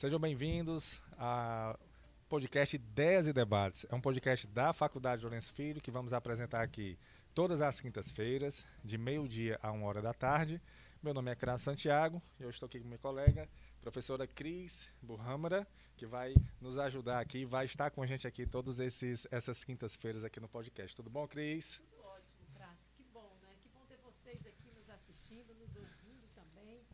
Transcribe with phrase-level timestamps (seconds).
[0.00, 1.78] Sejam bem-vindos ao
[2.26, 3.84] podcast Ideias e Debates.
[3.90, 6.98] É um podcast da Faculdade Lourenço Filho que vamos apresentar aqui
[7.34, 10.58] todas as quintas-feiras, de meio-dia a uma hora da tarde.
[11.02, 13.46] Meu nome é Cras Santiago e eu estou aqui com minha colega,
[13.82, 18.80] professora Cris Burrâmara, que vai nos ajudar aqui, vai estar com a gente aqui todas
[18.80, 20.96] essas quintas-feiras aqui no podcast.
[20.96, 21.76] Tudo bom, Cris?
[21.76, 22.88] Tudo ótimo, Cras.
[22.96, 23.54] Que bom, né?
[23.62, 26.86] Que bom ter vocês aqui nos assistindo, nos ouvindo também.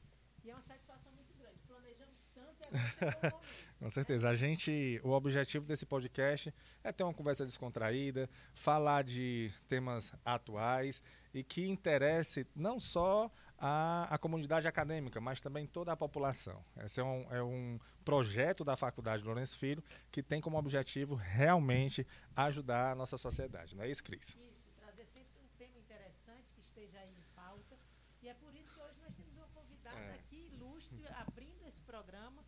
[0.43, 1.61] E é uma satisfação muito grande.
[1.69, 2.56] Planejamos tanto e agora chegou o momento.
[3.79, 4.31] Com certeza.
[4.31, 6.53] A gente, o objetivo desse podcast
[6.83, 11.03] é ter uma conversa descontraída, falar de temas atuais
[11.35, 16.65] e que interesse não só a, a comunidade acadêmica, mas também toda a população.
[16.79, 22.07] Esse é um, é um projeto da Faculdade Lourenço Filho que tem como objetivo realmente
[22.35, 23.77] ajudar a nossa sociedade.
[23.77, 24.37] Não é isso, Cris?
[24.55, 27.77] Isso, trazer sempre um tema interessante que esteja aí em pauta.
[28.23, 30.15] E é por isso que hoje nós temos uma convidada é.
[30.15, 32.43] aqui ilustre abrindo esse programa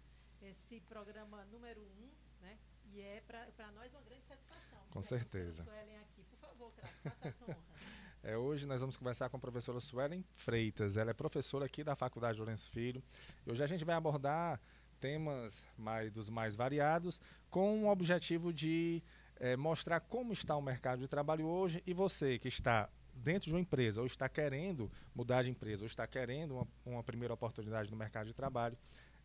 [0.68, 2.10] esse programa número um,
[2.42, 2.58] né?
[2.92, 4.78] E é para nós uma grande satisfação.
[4.90, 5.64] Com certeza.
[5.64, 6.22] Suelen aqui.
[6.24, 7.56] Por favor, Crato, faça essa honra.
[8.22, 10.96] É, hoje nós vamos conversar com a professora Suelen Freitas.
[10.96, 13.02] Ela é professora aqui da Faculdade Lourenço Filho.
[13.46, 14.60] E hoje a gente vai abordar
[15.00, 19.02] temas mais, dos mais variados com o objetivo de
[19.36, 23.54] é, mostrar como está o mercado de trabalho hoje e você que está dentro de
[23.54, 27.90] uma empresa ou está querendo mudar de empresa ou está querendo uma, uma primeira oportunidade
[27.90, 28.76] no mercado de trabalho,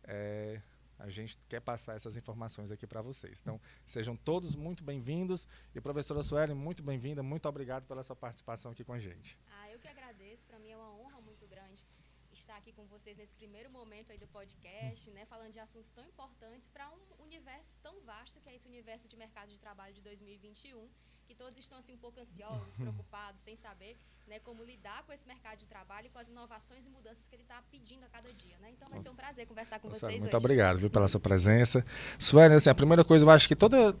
[0.04, 0.60] é,
[0.98, 3.40] a gente quer passar essas informações aqui para vocês.
[3.40, 5.46] Então, sejam todos muito bem-vindos.
[5.74, 9.38] E professora Sueli, muito bem-vinda, muito obrigado pela sua participação aqui com a gente.
[9.50, 10.44] Ah, eu que agradeço.
[10.46, 11.84] Para mim é uma honra muito grande
[12.32, 16.04] estar aqui com vocês nesse primeiro momento aí do podcast, né, falando de assuntos tão
[16.04, 20.02] importantes para um universo tão vasto que é esse universo de mercado de trabalho de
[20.02, 20.88] 2021
[21.26, 25.26] que todos estão assim um pouco ansiosos, preocupados, sem saber né, como lidar com esse
[25.26, 28.32] mercado de trabalho e com as inovações e mudanças que ele está pedindo a cada
[28.32, 28.56] dia.
[28.60, 28.70] Né?
[28.72, 30.36] Então vai ser um prazer conversar com Nossa, vocês Muito hoje.
[30.36, 31.84] obrigado viu, pela sua presença.
[32.18, 33.94] Sueli, assim, a primeira coisa, eu acho que toda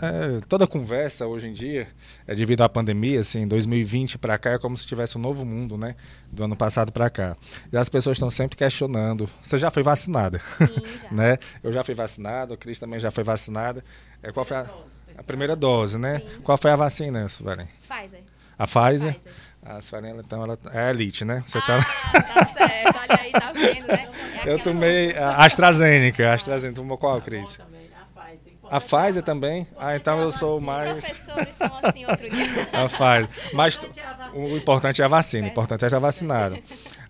[0.00, 1.88] é, toda conversa hoje em dia
[2.26, 5.76] é devido à pandemia, assim, 2020 para cá é como se tivesse um novo mundo,
[5.76, 5.96] né?
[6.30, 7.36] Do ano passado para cá.
[7.72, 9.28] E as pessoas estão sempre questionando.
[9.42, 10.40] Você já foi vacinada?
[10.58, 10.66] Sim,
[11.02, 11.10] já.
[11.12, 11.38] né?
[11.62, 13.84] Eu já fui vacinado, a Cris também já foi vacinada.
[14.22, 14.70] É, qual foi a,
[15.18, 16.20] a primeira dose, né?
[16.20, 16.40] Sim.
[16.42, 17.68] Qual foi a vacina, Suelen?
[17.88, 18.22] Pfizer.
[18.58, 19.14] A Pfizer?
[19.14, 19.32] Pfizer.
[19.62, 21.42] A Suelen, então, ela é elite, né?
[21.46, 22.22] Você tá ah, tá...
[22.22, 22.98] tá certo.
[22.98, 24.10] Olha aí, tá vendo, né?
[24.44, 26.30] É eu tomei a AstraZeneca.
[26.30, 26.76] A AstraZeneca.
[26.76, 27.58] Tomou qual, tá Cris?
[28.70, 29.66] A Pfizer também?
[29.78, 31.04] Ah, então eu sou mais.
[31.04, 32.46] Professores são assim outro dia.
[32.72, 33.28] A Pfizer.
[33.52, 33.80] Mas
[34.32, 36.58] o importante é a vacina, o importante é já vacinado.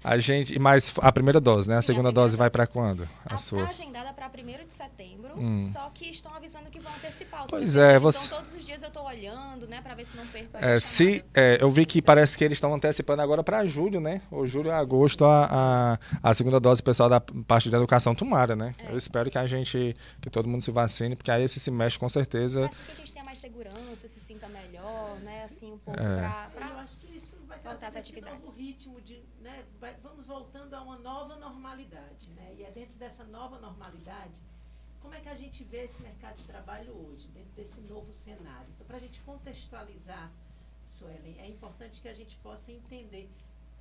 [0.02, 1.78] A gente, mas a primeira dose, né?
[1.78, 3.08] A segunda dose vai para quando?
[3.24, 3.60] A, sua?
[3.60, 5.70] Está agendada para 1 de setembro, hum.
[5.72, 7.44] só que estão avisando que vão antecipar.
[7.44, 8.26] Os pois é, você.
[8.26, 10.56] Então todos os dias eu estou olhando, né, para ver se não perco.
[10.56, 14.22] É, se é, eu vi que parece que eles estão antecipando agora para julho, né?
[14.30, 18.72] Ou julho, agosto a, a, a segunda dose pessoal da parte de educação tomara, né?
[18.78, 18.92] É.
[18.92, 22.08] Eu espero que a gente, que todo mundo se vacine, porque aí esse semestre com
[22.08, 22.62] certeza.
[22.62, 25.44] Mas porque a gente tenha mais segurança, se sinta melhor, né?
[25.44, 26.50] Assim um pouco é.
[26.54, 26.68] para.
[26.68, 28.40] Eu acho que isso vai trazer esse atividades.
[28.40, 32.28] novo ritmo de né, vai, vamos voltando a uma nova normalidade.
[32.30, 32.54] Né?
[32.58, 34.42] E é dentro dessa nova normalidade,
[35.04, 38.66] como é que a gente vê esse mercado de trabalho hoje, dentro desse novo cenário?
[38.72, 40.32] Então, para a gente contextualizar,
[40.86, 43.30] Suelen, é importante que a gente possa entender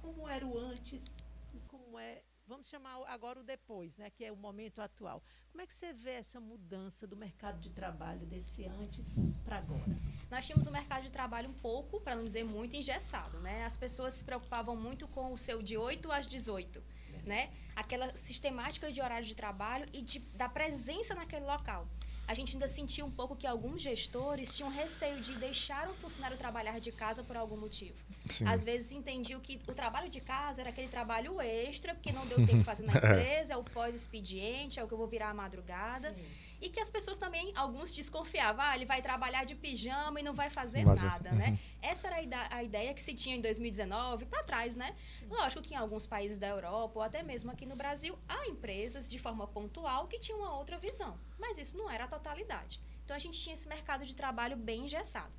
[0.02, 1.16] como era o antes
[1.54, 5.24] e como é vamos chamar agora o depois, né, que é o momento atual.
[5.50, 9.96] Como é que você vê essa mudança do mercado de trabalho desse antes para agora?
[10.30, 13.40] Nós tínhamos um mercado de trabalho um pouco, para não dizer muito, engessado.
[13.40, 13.64] Né?
[13.64, 16.84] As pessoas se preocupavam muito com o seu de 8 às 18.
[17.26, 17.50] Né?
[17.76, 21.88] Aquela sistemática de horário de trabalho e de, da presença naquele local
[22.28, 26.38] a gente ainda sentia um pouco que alguns gestores tinham receio de deixar um funcionário
[26.38, 27.96] trabalhar de casa por algum motivo.
[28.30, 28.48] Sim.
[28.48, 32.38] Às vezes entendiam que o trabalho de casa era aquele trabalho extra, porque não deu
[32.38, 35.34] tempo de fazer na empresa, é o pós-expediente, é o que eu vou virar à
[35.34, 36.14] madrugada.
[36.14, 36.26] Sim.
[36.64, 40.34] E que as pessoas também, alguns desconfiavam, ah, ele vai trabalhar de pijama e não
[40.34, 41.36] vai fazer Mas, nada, uhum.
[41.36, 41.60] né?
[41.82, 44.96] Essa era a ideia que se tinha em 2019, para trás, né?
[45.20, 45.28] Sim.
[45.28, 49.10] Lógico que em alguns países da Europa, ou até mesmo aqui no Brasil, há empresas,
[49.10, 51.20] de forma pontual, que tinham uma outra visão.
[51.38, 52.80] Mas isso não era a totalidade.
[53.04, 55.34] Então, a gente tinha esse mercado de trabalho bem engessado.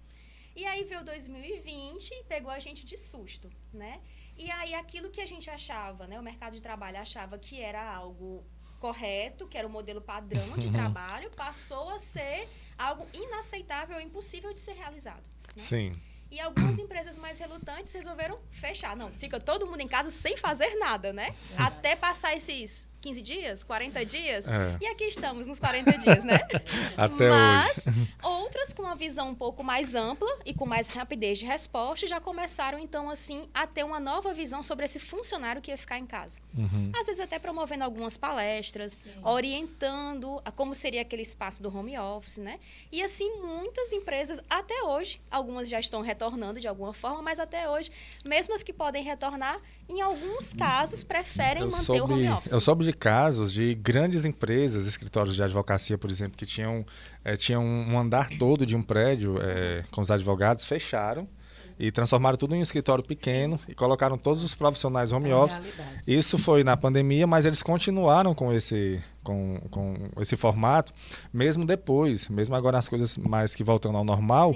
[0.55, 4.03] E aí veio 2020 e pegou a gente de susto, né?
[4.37, 7.83] E aí aquilo que a gente achava, né, o mercado de trabalho achava que era
[7.83, 8.45] algo
[8.85, 12.47] correto, que era o modelo padrão de trabalho, passou a ser
[12.77, 15.23] algo inaceitável impossível de ser realizado.
[15.23, 15.53] Né?
[15.57, 16.01] Sim.
[16.31, 18.95] E algumas empresas mais relutantes resolveram fechar.
[18.95, 21.35] Não, fica todo mundo em casa sem fazer nada, né?
[21.57, 21.63] É.
[21.63, 24.49] Até passar esses 15 dias, 40 dias.
[24.49, 24.79] É.
[24.81, 26.41] E aqui estamos nos 40 dias, né?
[26.97, 28.09] Até Mas hoje.
[28.25, 32.19] outras com uma visão um pouco mais ampla e com mais rapidez de resposta, já
[32.19, 36.07] começaram, então, assim, a ter uma nova visão sobre esse funcionário que ia ficar em
[36.07, 36.39] casa.
[36.57, 36.93] Uhum.
[36.99, 39.11] Às vezes até promovendo algumas palestras, Sim.
[39.23, 42.59] orientando a como seria aquele espaço do home office, né?
[42.91, 47.69] E assim, muitas empresas, até hoje, algumas já estão retornando de alguma forma, mas até
[47.69, 47.91] hoje,
[48.25, 52.51] mesmo as que podem retornar, em alguns casos, preferem eu manter soube, o home office.
[52.53, 56.85] Eu soube de casos de grandes empresas, escritórios de advocacia, por exemplo, que tinham,
[57.25, 61.29] é, tinham um andar todo de um prédio é, com os advogados, fecharam
[61.79, 63.65] e transformaram tudo em um escritório pequeno Sim.
[63.69, 65.61] e colocaram todos os profissionais home é office.
[66.07, 70.93] Isso foi na pandemia, mas eles continuaram com esse, com, com esse formato,
[71.33, 74.55] mesmo depois, mesmo agora as coisas mais que voltando ao normal.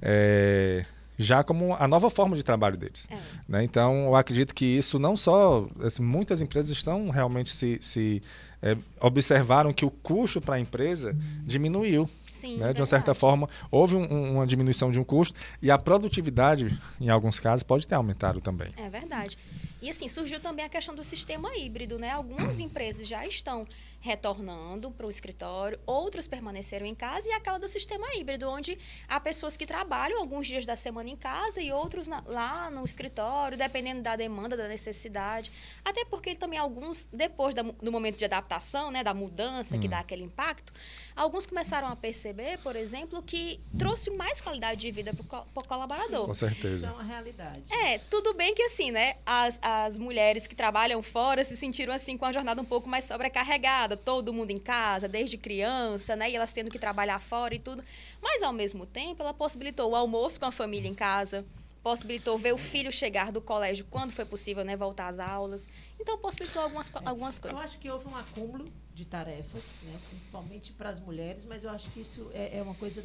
[0.00, 0.84] É,
[1.18, 3.08] já como a nova forma de trabalho deles.
[3.10, 3.16] É.
[3.48, 3.64] Né?
[3.64, 5.66] Então, eu acredito que isso não só.
[5.82, 7.78] Assim, muitas empresas estão realmente se.
[7.80, 8.22] se
[8.60, 12.08] é, observaram que o custo para a empresa diminuiu.
[12.32, 12.72] Sim, né?
[12.72, 17.08] De uma certa forma, houve um, uma diminuição de um custo e a produtividade, em
[17.08, 18.68] alguns casos, pode ter aumentado também.
[18.76, 19.36] É verdade.
[19.80, 22.10] E assim, surgiu também a questão do sistema híbrido, né?
[22.10, 23.66] Algumas empresas já estão
[24.00, 28.78] retornando para o escritório, outras permaneceram em casa e aquela do sistema híbrido, onde
[29.08, 32.84] há pessoas que trabalham alguns dias da semana em casa e outros na, lá no
[32.84, 35.50] escritório, dependendo da demanda, da necessidade.
[35.84, 39.80] Até porque também alguns, depois da, do momento de adaptação, né, da mudança hum.
[39.80, 40.72] que dá aquele impacto,
[41.16, 46.26] alguns começaram a perceber, por exemplo, que trouxe mais qualidade de vida para o colaborador.
[46.26, 46.76] Com certeza.
[46.76, 47.62] Isso é uma realidade.
[47.68, 52.16] É, tudo bem que assim, né, as, as mulheres que trabalham fora se sentiram assim
[52.16, 56.30] com a jornada um pouco mais sobrecarregada, todo mundo em casa, desde criança, né?
[56.30, 57.84] E elas tendo que trabalhar fora e tudo.
[58.22, 61.44] Mas, ao mesmo tempo, ela possibilitou o almoço com a família em casa,
[61.82, 64.76] possibilitou ver o filho chegar do colégio quando foi possível, né?
[64.76, 65.68] Voltar às aulas.
[66.00, 67.58] Então, possibilitou algumas, algumas coisas.
[67.58, 69.98] Eu acho que houve um acúmulo de tarefas, né?
[70.10, 73.04] Principalmente para as mulheres, mas eu acho que isso é, é uma coisa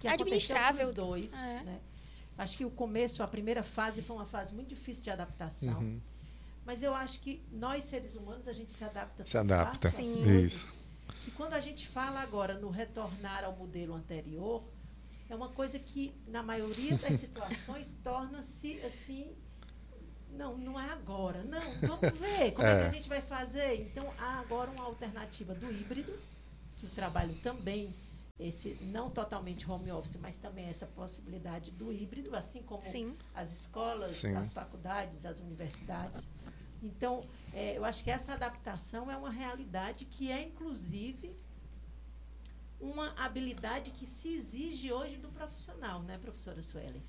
[0.00, 0.88] que Administrável.
[0.88, 1.62] os dois, é.
[1.62, 1.80] né?
[2.36, 5.80] Acho que o começo, a primeira fase, foi uma fase muito difícil de adaptação.
[5.80, 6.00] Uhum.
[6.64, 9.24] Mas eu acho que nós, seres humanos, a gente se adapta.
[9.24, 9.90] Se adapta.
[9.90, 10.42] Sim.
[10.42, 10.74] Isso.
[11.24, 14.62] Que quando a gente fala agora no retornar ao modelo anterior,
[15.28, 19.32] é uma coisa que, na maioria das situações, torna-se assim.
[20.30, 21.42] Não, não é agora.
[21.44, 22.72] Não, vamos ver como é.
[22.72, 23.82] é que a gente vai fazer.
[23.82, 26.18] Então, há agora uma alternativa do híbrido,
[26.76, 27.94] que o trabalho também
[28.42, 33.16] esse não totalmente home office, mas também essa possibilidade do híbrido, assim como Sim.
[33.34, 34.34] as escolas, Sim.
[34.34, 36.26] as faculdades, as universidades.
[36.82, 41.36] Então, é, eu acho que essa adaptação é uma realidade que é, inclusive,
[42.80, 47.02] uma habilidade que se exige hoje do profissional, né, professora Suelen?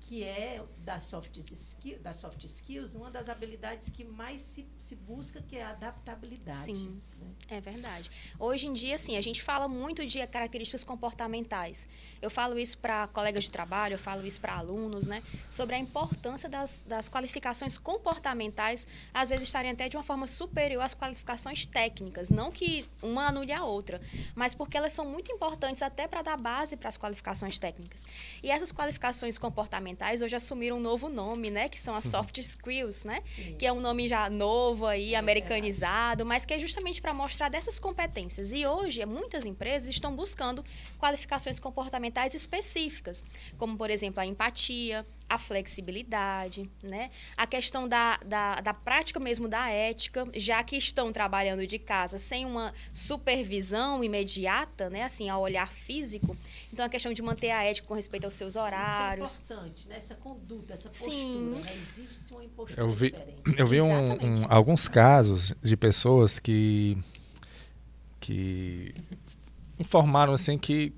[0.00, 4.96] Que é das soft, skill, das soft skills, uma das habilidades que mais se, se
[4.96, 6.64] busca, que é a adaptabilidade.
[6.64, 7.02] Sim.
[7.50, 8.10] É verdade.
[8.38, 11.88] Hoje em dia, sim, a gente fala muito de características comportamentais.
[12.20, 15.22] Eu falo isso para colegas de trabalho, eu falo isso para alunos, né?
[15.48, 20.82] Sobre a importância das, das qualificações comportamentais, às vezes estarem até de uma forma superior
[20.82, 22.28] às qualificações técnicas.
[22.28, 24.00] Não que uma anule a outra,
[24.34, 28.04] mas porque elas são muito importantes até para dar base para as qualificações técnicas.
[28.42, 31.70] E essas qualificações comportamentais hoje assumiram um novo nome, né?
[31.70, 33.22] Que são as soft skills, né?
[33.34, 33.56] Sim.
[33.56, 37.38] Que é um nome já novo aí, é americanizado, mas que é justamente para mostrar
[37.38, 38.52] mostrar dessas competências.
[38.52, 40.64] E hoje, muitas empresas estão buscando
[40.98, 43.24] qualificações comportamentais específicas,
[43.56, 47.10] como, por exemplo, a empatia, a flexibilidade, né?
[47.36, 52.16] a questão da, da, da prática mesmo da ética, já que estão trabalhando de casa
[52.16, 55.02] sem uma supervisão imediata, né?
[55.02, 56.36] assim, ao olhar físico.
[56.72, 59.30] Então, a questão de manter a ética com respeito aos seus horários.
[59.30, 59.96] Isso é importante, né?
[59.98, 61.10] essa conduta, essa postura.
[61.14, 61.54] Sim.
[61.62, 61.82] Né?
[61.98, 63.60] Exige-se uma postura eu vi, diferente.
[63.60, 66.96] Eu vi um, um, alguns casos de pessoas que
[68.20, 68.92] que
[69.78, 70.92] informaram assim que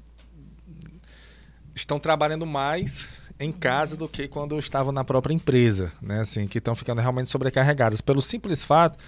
[1.75, 3.08] estão trabalhando mais
[3.40, 6.20] em casa do que quando estavam na própria empresa, né?
[6.20, 8.99] Assim, que estão ficando realmente sobrecarregadas pelo simples fato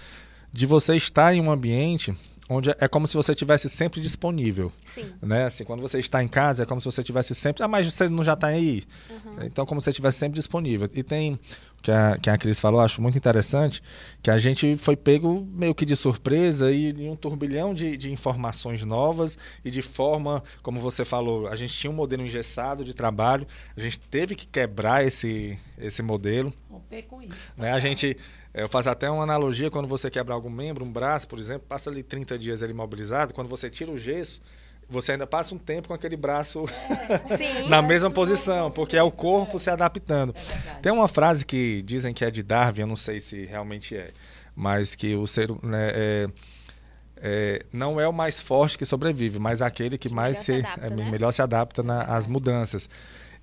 [0.51, 2.13] de você estar em um ambiente
[2.49, 4.71] onde é como se você estivesse sempre disponível.
[4.85, 5.13] Sim.
[5.21, 5.45] Né?
[5.45, 7.63] Assim, quando você está em casa, é como se você estivesse sempre.
[7.63, 8.83] Ah, mas você não já está aí?
[9.09, 9.43] Uhum.
[9.43, 10.89] Então, como se você estivesse sempre disponível.
[10.93, 11.39] E tem
[11.83, 13.83] que a, que a Cris falou, acho muito interessante,
[14.21, 18.09] que a gente foi pego meio que de surpresa e em um turbilhão de, de
[18.09, 22.93] informações novas e de forma, como você falou, a gente tinha um modelo engessado de
[22.93, 23.45] trabalho,
[23.75, 26.53] a gente teve que quebrar esse, esse modelo.
[26.71, 27.53] Romper com isso.
[27.57, 27.73] Né?
[27.73, 28.15] A gente,
[28.53, 31.89] eu faço até uma analogia, quando você quebra algum membro, um braço, por exemplo, passa
[31.89, 34.41] ali 30 dias ali imobilizado, quando você tira o gesso,
[34.87, 36.65] você ainda passa um tempo com aquele braço
[37.29, 40.35] é, na mesma posição, porque é o corpo se adaptando.
[40.35, 43.95] É Tem uma frase que dizem que é de Darwin, eu não sei se realmente
[43.95, 44.11] é,
[44.55, 46.27] mas que o ser né, é,
[47.17, 50.85] é, não é o mais forte que sobrevive, mas aquele que, mais se, se adapta,
[50.85, 51.09] é, né?
[51.09, 52.89] melhor se adapta na, às mudanças.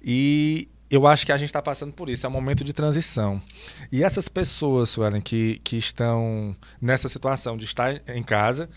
[0.02, 3.40] E eu acho que a gente está passando por isso, é um momento de transição.
[3.92, 8.68] E essas pessoas, Suelen, que, que estão nessa situação de estar em casa,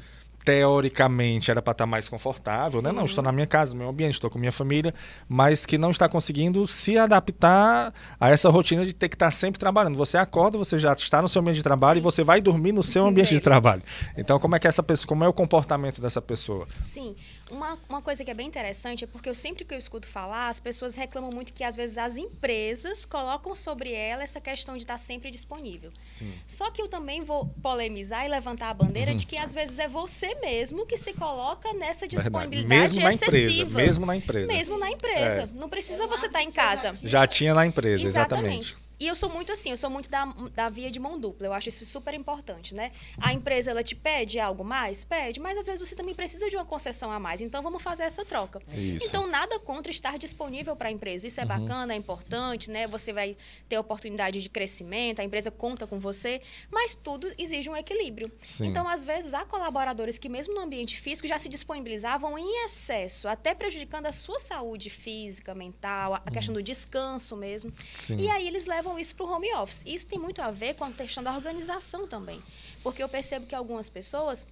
[0.44, 2.88] teoricamente era para estar tá mais confortável, Sim.
[2.88, 2.92] né?
[2.92, 4.94] Não, estou na minha casa, no meu ambiente, estou com minha família,
[5.28, 9.32] mas que não está conseguindo se adaptar a essa rotina de ter que estar tá
[9.32, 9.98] sempre trabalhando.
[9.98, 12.02] Você acorda, você já está no seu ambiente de trabalho Sim.
[12.02, 13.82] e você vai dormir no seu ambiente de trabalho.
[14.18, 16.68] Então, como é que essa pessoa, como é o comportamento dessa pessoa?
[16.94, 17.16] Sim.
[17.52, 20.50] Uma, uma coisa que é bem interessante é porque eu sempre que eu escuto falar,
[20.50, 24.84] as pessoas reclamam muito que às vezes as empresas colocam sobre ela essa questão de
[24.84, 25.92] estar sempre disponível.
[26.06, 26.34] Sim.
[26.48, 29.18] Só que eu também vou polemizar e levantar a bandeira uhum.
[29.18, 33.70] de que às vezes é você mesmo que se coloca nessa disponibilidade mesmo na excessiva.
[33.70, 34.54] Empresa, mesmo na empresa.
[34.54, 35.42] Mesmo na empresa.
[35.42, 35.48] É.
[35.54, 36.94] Não precisa você estar tá em casa.
[37.04, 38.72] Já tinha na empresa, exatamente.
[38.72, 38.83] exatamente.
[39.00, 41.48] E eu sou muito assim, eu sou muito da, da via de mão dupla.
[41.48, 42.92] Eu acho isso super importante, né?
[43.20, 45.04] A empresa, ela te pede algo mais?
[45.04, 47.42] Pede, mas às vezes você também precisa de uma concessão a mais.
[47.42, 48.62] Então, vamos fazer essa troca.
[48.72, 49.08] Isso.
[49.08, 51.28] Então, nada contra estar disponível para a empresa.
[51.28, 51.50] Isso é uhum.
[51.50, 52.88] bacana, é importante, né?
[52.88, 53.36] Você vai
[53.68, 58.32] ter oportunidade de crescimento, a empresa conta com você, mas tudo exige um equilíbrio.
[58.42, 58.68] Sim.
[58.68, 63.28] Então, às vezes, há colaboradores que, mesmo no ambiente físico, já se disponibilizavam em excesso,
[63.28, 66.34] até prejudicando a sua saúde física, mental, a uhum.
[66.34, 67.74] questão do descanso mesmo.
[67.96, 68.18] Sim.
[68.18, 69.82] E aí, eles levam levam isso para o home office.
[69.86, 72.44] Isso tem muito a ver com a questão da organização também.
[72.84, 74.46] Porque eu percebo que algumas pessoas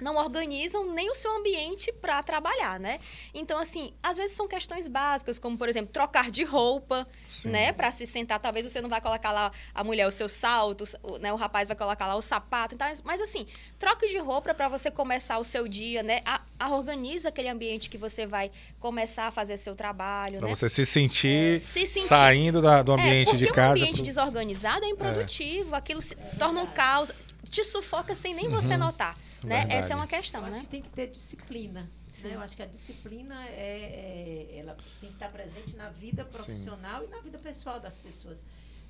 [0.00, 3.00] não organizam nem o seu ambiente para trabalhar, né?
[3.34, 7.50] Então, assim, às vezes são questões básicas, como, por exemplo, trocar de roupa, Sim.
[7.50, 7.72] né?
[7.72, 8.38] Para se sentar.
[8.38, 10.84] Talvez você não vai colocar lá a mulher o seu salto,
[11.20, 11.32] né?
[11.32, 12.74] O rapaz vai colocar lá o sapato.
[12.74, 13.46] Então, mas, assim,
[13.78, 16.20] troque de roupa para você começar o seu dia, né?
[16.24, 20.54] A, a organiza aquele ambiente que você vai começar a fazer seu trabalho, pra né?
[20.54, 23.70] você se sentir, é, se sentir saindo da, do é, ambiente é, de casa.
[23.70, 24.04] um ambiente pro...
[24.04, 25.74] desorganizado é improdutivo.
[25.74, 25.78] É.
[25.78, 27.12] Aquilo se torna um caos.
[27.50, 28.52] Te sufoca sem nem uhum.
[28.52, 29.16] você notar.
[29.44, 29.66] Né?
[29.70, 30.56] Essa é uma questão, eu né?
[30.56, 31.82] Acho que tem que ter disciplina.
[32.22, 32.34] Né?
[32.34, 37.02] Eu acho que a disciplina é, é, ela tem que estar presente na vida profissional
[37.02, 37.06] Sim.
[37.06, 38.42] e na vida pessoal das pessoas.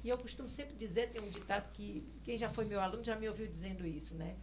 [0.02, 3.16] E eu costumo sempre dizer, tem um ditado que quem já foi meu aluno já
[3.16, 4.36] me ouviu dizendo isso, né?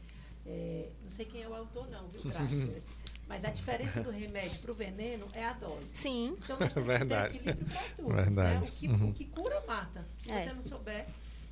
[0.45, 2.75] É, não sei quem é o autor não, viu, Trácio?
[3.27, 5.87] Mas a diferença do remédio para o veneno é a dose.
[5.95, 6.37] Sim.
[6.43, 7.39] Então nós temos Verdade.
[7.39, 8.13] que ter equilíbrio para tudo.
[8.13, 8.59] Verdade.
[8.59, 8.67] Né?
[8.67, 9.09] O, que, uhum.
[9.09, 10.05] o que cura mata.
[10.17, 10.43] Se é.
[10.43, 11.07] você não souber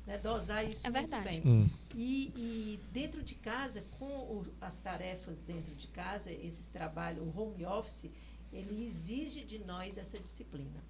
[0.06, 1.24] né, dosar isso é verdade.
[1.24, 1.42] bem.
[1.44, 1.68] Hum.
[1.94, 7.40] E, e, dentro de casa, com o, as tarefas dentro de casa, esses trabalhos, o
[7.40, 8.10] home office,
[8.52, 10.82] ele exige de nós essa disciplina.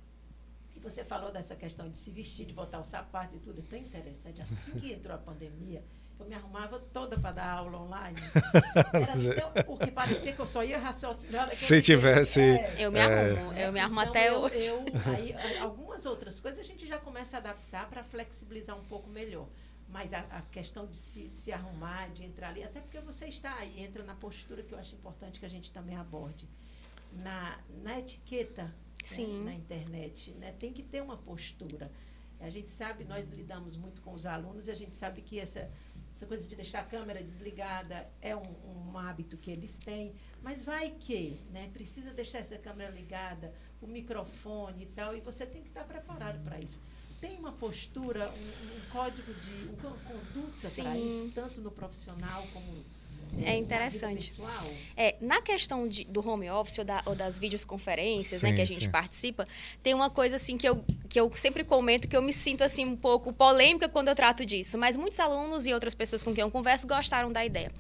[0.75, 3.63] E você falou dessa questão de se vestir, de botar o sapato e tudo, é
[3.63, 4.43] tão interessante.
[4.43, 5.85] Assim que entrou a pandemia,
[6.19, 8.19] eu me arrumava toda para dar aula online.
[8.93, 11.55] Era assim, então, porque parecia que eu só ia raciocinar.
[11.55, 12.41] Se tivesse.
[12.41, 14.65] É, eu me arrumo, eu me arrumo então, até eu, hoje.
[14.65, 19.09] Eu, aí, algumas outras coisas a gente já começa a adaptar para flexibilizar um pouco
[19.09, 19.49] melhor.
[19.89, 23.55] Mas a, a questão de se, se, arrumar, de entrar ali, até porque você está
[23.57, 26.49] aí, entra na postura que eu acho importante que a gente também aborde.
[27.13, 28.75] Na, na etiqueta
[29.19, 31.93] né, na internet, né, tem que ter uma postura.
[32.41, 35.71] A gente sabe, nós lidamos muito com os alunos e a gente sabe que essa
[36.25, 40.65] essa coisa de deixar a câmera desligada é um, um hábito que eles têm, mas
[40.65, 41.69] vai que, né?
[41.73, 46.43] Precisa deixar essa câmera ligada, o microfone e tal, e você tem que estar preparado
[46.43, 46.81] para isso.
[47.21, 52.85] Tem uma postura, um, um código de uma conduta para isso, tanto no profissional como
[53.43, 54.33] é interessante.
[54.97, 58.65] É, na questão de, do home office ou, da, ou das videoconferências né, que a
[58.65, 58.91] gente sim.
[58.91, 59.47] participa,
[59.83, 62.85] tem uma coisa assim que eu, que eu sempre comento que eu me sinto assim
[62.85, 66.43] um pouco polêmica quando eu trato disso, mas muitos alunos e outras pessoas com quem
[66.43, 67.73] eu converso gostaram da ideia.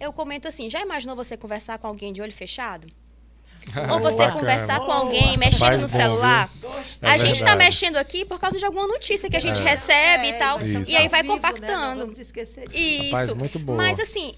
[0.00, 2.86] Eu comento assim: já imaginou você conversar com alguém de olho fechado?
[3.90, 4.40] Ou você Bacana.
[4.40, 6.50] conversar com alguém mexendo Faz no bom, celular.
[7.00, 9.64] É a gente está mexendo aqui por causa de alguma notícia que a gente é.
[9.64, 10.58] recebe é, e tal.
[10.62, 12.06] E aí vai vivo, compactando.
[12.06, 12.12] Né?
[12.72, 13.04] Isso.
[13.04, 13.74] Rapaz, muito bom.
[13.74, 14.34] Mas assim,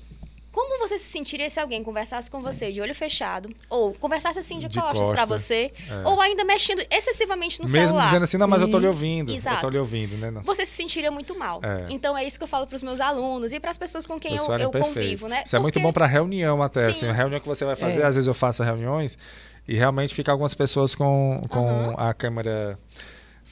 [0.54, 4.61] como você se sentiria se alguém conversasse com você de olho fechado, ou conversasse assim
[4.61, 6.08] de, de costas costa, para você, é.
[6.08, 7.94] ou ainda mexendo excessivamente no Mesmo celular?
[7.94, 9.32] Mesmo dizendo assim, não, mas eu tô lhe ouvindo.
[9.32, 9.56] Exato.
[9.56, 10.30] Eu tô lhe ouvindo, né?
[10.30, 10.42] Não.
[10.42, 11.61] Você se sentiria muito mal.
[11.61, 11.87] É.
[11.90, 14.20] Então é isso que eu falo para os meus alunos e para as pessoas com
[14.20, 15.38] quem eu, eu convivo, né?
[15.38, 15.56] Isso Porque...
[15.56, 17.08] é muito bom para reunião até, Sim.
[17.08, 18.04] assim, reunião que você vai fazer, é.
[18.04, 19.18] às vezes eu faço reuniões
[19.66, 21.94] e realmente fica algumas pessoas com, com uhum.
[21.99, 22.78] a câmera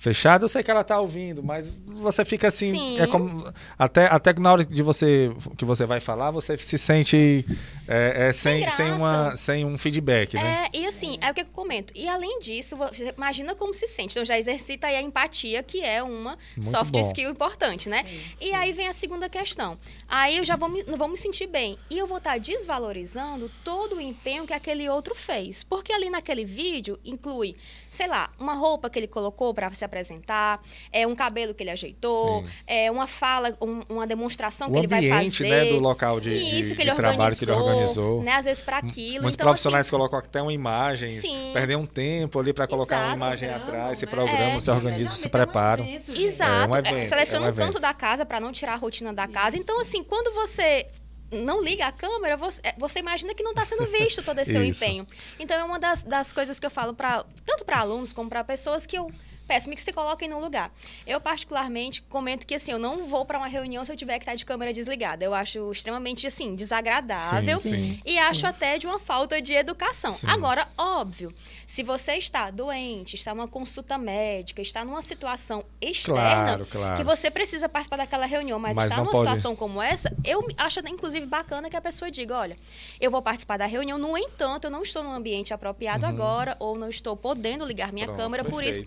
[0.03, 2.99] fechada, eu sei que ela está ouvindo, mas você fica assim, Sim.
[2.99, 3.47] é como
[3.79, 7.47] até até na hora de você que você vai falar, você se sente
[7.87, 10.67] é, é sem, sem, uma, sem um feedback, né?
[10.73, 11.93] É, e assim, é o que eu comento.
[11.97, 14.13] E além disso, você imagina como se sente.
[14.13, 17.01] Então já exercita aí a empatia, que é uma Muito soft bom.
[17.01, 18.03] skill importante, né?
[18.03, 18.35] Sim, sim.
[18.41, 19.79] E aí vem a segunda questão.
[20.09, 21.79] Aí eu já vou me, não vou me sentir bem.
[21.89, 25.63] E eu vou estar desvalorizando todo o empenho que aquele outro fez.
[25.63, 27.55] Porque ali naquele vídeo inclui,
[27.89, 31.71] sei lá, uma roupa que ele colocou para se apresentar, é um cabelo que ele
[31.71, 32.49] ajeitou, Sim.
[32.67, 35.51] é uma fala, um- uma demonstração que O ele vai ambiente fazer.
[35.51, 38.23] né, do local de, de- Isso, que de ele trabalho que ele organizou.
[38.23, 39.23] Né, às vezes para aquilo.
[39.23, 41.21] Muitos então, profissionais assim, colocam até uma imagem,
[41.53, 43.17] perdem um tempo ali para colocar uma Exato.
[43.17, 44.11] imagem Programam, atrás, se né?
[44.11, 44.61] programam, É.
[44.61, 45.85] se organizam, se é um preparam.
[45.85, 46.13] evento.
[46.21, 46.53] Exato.
[46.53, 48.77] É um É, evento, seleciona é um um canto da casa para não tirar a
[48.77, 49.57] rotina da casa.
[49.59, 50.87] Então, assim, quando você
[51.31, 54.53] não liga a câmera, você, é, você imagina que não está sendo visto todo esse
[54.53, 55.07] seu empenho.
[55.39, 58.45] Então, é uma das, das coisas que eu falo para tanto para alunos como para
[58.45, 59.11] pessoas que eu
[59.53, 60.73] peço que se coloquem no lugar.
[61.07, 64.23] Eu, particularmente, comento que, assim, eu não vou para uma reunião se eu tiver que
[64.25, 65.23] estar de câmera desligada.
[65.23, 67.59] Eu acho extremamente, assim, desagradável.
[67.59, 68.01] Sim, sim.
[68.07, 70.11] E acho até de uma falta de educação.
[70.11, 70.27] Sim.
[70.31, 71.35] Agora, óbvio,
[71.67, 76.97] se você está doente, está numa consulta médica, está numa situação externa, Claro, claro.
[76.97, 80.47] que você precisa participar daquela reunião, mas, Mas está numa pode- situação como essa, eu
[80.57, 82.57] acho, inclusive, bacana que a pessoa diga, olha,
[82.99, 86.79] eu vou participar da reunião, no entanto, eu não estou num ambiente apropriado agora, ou
[86.79, 88.15] não estou podendo ligar minha Uhum.
[88.15, 88.85] Pronto, câmera, por isso.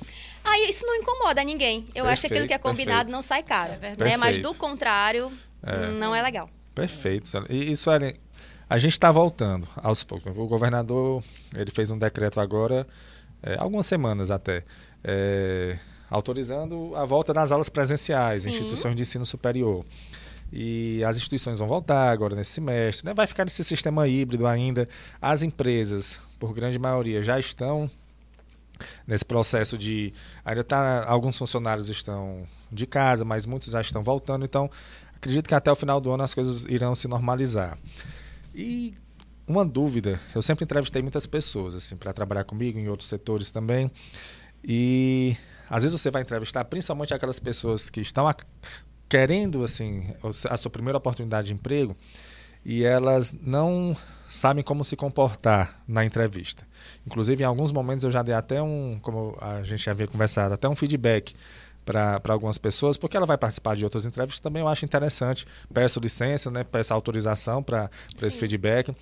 [0.56, 0.66] Perfeito.
[0.66, 1.86] Aí isso não incomoda ninguém.
[1.94, 3.12] Eu acho que aquilo que é Perfeito, combinado perfeito.
[3.12, 3.74] não sai caro.
[3.74, 4.12] É verdade.
[4.12, 4.18] né?
[4.18, 4.54] Mas Perfeito.
[4.54, 5.32] do contrário,
[6.00, 6.50] não é legal.
[6.74, 7.30] Perfeito.
[7.50, 8.16] E isso, Suelen,
[8.70, 10.36] a gente está voltando aos poucos.
[10.36, 11.24] O governador
[11.56, 12.88] ele fez um decreto agora,
[13.42, 14.64] é, algumas semanas até,
[15.04, 15.78] é,
[16.10, 18.50] autorizando a volta das aulas presenciais Sim.
[18.50, 19.86] instituições de ensino superior.
[20.52, 23.06] E as instituições vão voltar agora nesse semestre.
[23.06, 23.14] Né?
[23.14, 24.88] Vai ficar esse sistema híbrido ainda.
[25.22, 27.90] As empresas, por grande maioria, já estão
[29.08, 30.14] nesse processo de
[30.44, 34.70] ainda tá alguns funcionários estão de casa, mas muitos já estão voltando, então
[35.16, 37.78] acredito que até o final do ano as coisas irão se normalizar.
[38.54, 38.94] E
[39.48, 43.92] uma dúvida, eu sempre entrevistei muitas pessoas assim para trabalhar comigo em outros setores também.
[44.64, 45.36] E
[45.70, 48.36] às vezes você vai entrevistar principalmente aquelas pessoas que estão a-
[49.08, 50.14] querendo assim
[50.50, 51.96] a sua primeira oportunidade de emprego
[52.66, 53.96] e elas não
[54.28, 56.64] sabem como se comportar na entrevista.
[57.06, 60.54] Inclusive, em alguns momentos eu já dei até um, como a gente já havia conversado,
[60.54, 61.36] até um feedback
[61.86, 65.46] para algumas pessoas, porque ela vai participar de outras entrevistas também, eu acho interessante.
[65.72, 67.90] Peço licença, né, peço autorização para
[68.22, 68.96] esse feedback.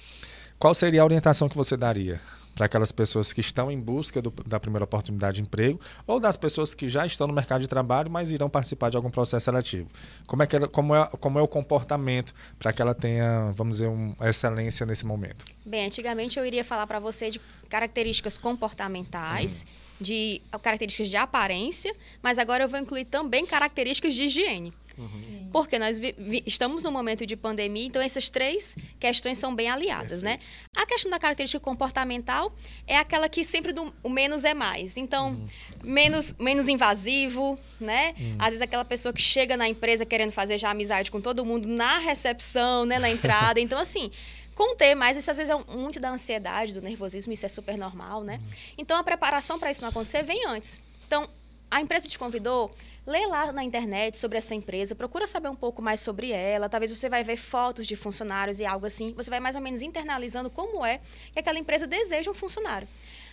[0.59, 2.19] Qual seria a orientação que você daria
[2.55, 6.37] para aquelas pessoas que estão em busca do- da primeira oportunidade de emprego ou das
[6.37, 9.89] pessoas que já estão no mercado de trabalho, mas irão participar de algum processo seletivo?
[10.27, 13.77] Como é, que ela, como é, como é o comportamento para que ela tenha, vamos
[13.77, 15.43] dizer, uma excelência nesse momento?
[15.65, 19.65] Bem, antigamente eu iria falar para você de características comportamentais,
[19.99, 24.73] de características de aparência, mas agora eu vou incluir também características de higiene.
[24.95, 25.49] Sim.
[25.51, 25.99] Porque nós
[26.45, 30.39] estamos num momento de pandemia, então essas três questões são bem aliadas, né?
[30.75, 32.53] A questão da característica comportamental
[32.85, 34.97] é aquela que sempre do, o menos é mais.
[34.97, 35.35] Então,
[35.83, 38.13] menos, menos invasivo, né?
[38.37, 41.67] Às vezes aquela pessoa que chega na empresa querendo fazer já amizade com todo mundo
[41.67, 42.99] na recepção, né?
[42.99, 43.59] Na entrada.
[43.59, 44.11] Então, assim,
[44.53, 48.23] conter mais, isso às vezes é muito da ansiedade, do nervosismo, isso é super normal,
[48.23, 48.39] né?
[48.77, 50.79] Então, a preparação para isso não acontecer vem antes.
[51.07, 51.27] Então,
[51.69, 52.71] a empresa te convidou,
[53.05, 56.69] lê lá na internet sobre essa empresa, procura saber um pouco mais sobre ela.
[56.69, 59.13] Talvez você vai ver fotos de funcionários e algo assim.
[59.13, 60.99] Você vai mais ou menos internalizando como é
[61.31, 62.87] que aquela empresa deseja um funcionário.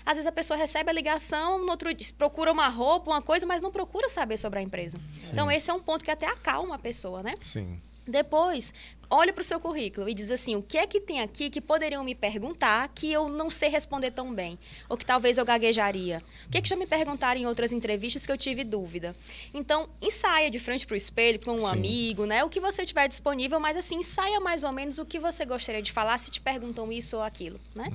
[0.05, 3.63] Às vezes a pessoa recebe a ligação, no outro procura uma roupa, uma coisa, mas
[3.63, 4.99] não procura saber sobre a empresa.
[5.31, 7.35] Então esse é um ponto que até acalma a pessoa, né?
[7.39, 7.81] Sim.
[8.07, 8.73] Depois,
[9.11, 11.61] olha para o seu currículo e diz assim: o que é que tem aqui que
[11.61, 14.59] poderiam me perguntar que eu não sei responder tão bem?
[14.89, 16.23] Ou que talvez eu gaguejaria?
[16.47, 19.17] O que é que já me perguntaram em outras entrevistas que eu tive dúvida?
[19.53, 21.73] Então, ensaia de frente para o espelho com um Sim.
[21.73, 22.45] amigo, né?
[22.45, 25.83] O que você tiver disponível, mas assim, ensaia mais ou menos o que você gostaria
[25.83, 27.91] de falar se te perguntam isso ou aquilo, né?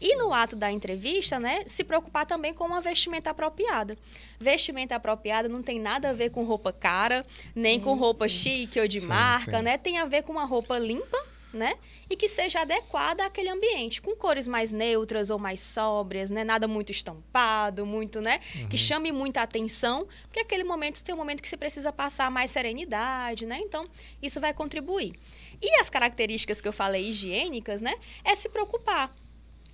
[0.00, 3.96] E no ato da entrevista, né, se preocupar também com uma vestimenta apropriada.
[4.38, 8.38] Vestimenta apropriada não tem nada a ver com roupa cara, nem Sim, com roupa sim.
[8.38, 9.64] chique ou de Sim, marca, sim.
[9.64, 9.78] né?
[9.78, 11.18] Tem a ver com uma roupa limpa,
[11.52, 11.74] né?
[12.08, 16.44] E que seja adequada àquele ambiente, com cores mais neutras ou mais sóbrias, né?
[16.44, 18.40] Nada muito estampado, muito, né?
[18.54, 18.68] Uhum.
[18.68, 22.50] Que chame muita atenção, porque aquele momento tem um momento que você precisa passar mais
[22.50, 23.58] serenidade, né?
[23.60, 23.86] Então,
[24.22, 25.14] isso vai contribuir.
[25.60, 27.96] E as características que eu falei higiênicas, né?
[28.24, 29.10] É se preocupar.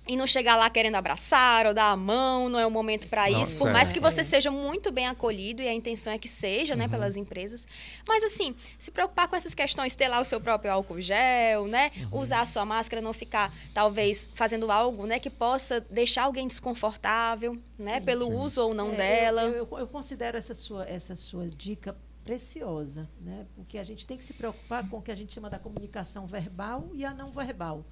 [0.05, 3.31] E não chegar lá querendo abraçar ou dar a mão, não é o momento para
[3.31, 3.63] isso.
[3.63, 6.79] Por mais que você seja muito bem acolhido, e a intenção é que seja, Uhum.
[6.79, 7.65] né, pelas empresas.
[8.05, 11.89] Mas assim, se preocupar com essas questões, ter lá o seu próprio álcool gel, né?
[12.11, 12.19] Uhum.
[12.19, 17.57] Usar a sua máscara, não ficar, talvez, fazendo algo, né, que possa deixar alguém desconfortável,
[17.79, 17.95] né?
[17.99, 18.01] Sim.
[18.05, 18.33] pelo Sim.
[18.33, 19.43] uso ou não É, dela.
[19.43, 23.45] Eu, eu- eu considero essa sua, essa sua dica preciosa, né?
[23.55, 26.25] Porque a gente tem que se preocupar com o que a gente chama da comunicação
[26.25, 27.85] verbal e a não verbal.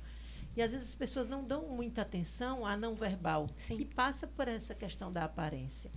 [0.55, 3.77] E às vezes as pessoas não dão muita atenção à não verbal, Sim.
[3.77, 5.89] que passa por essa questão da aparência.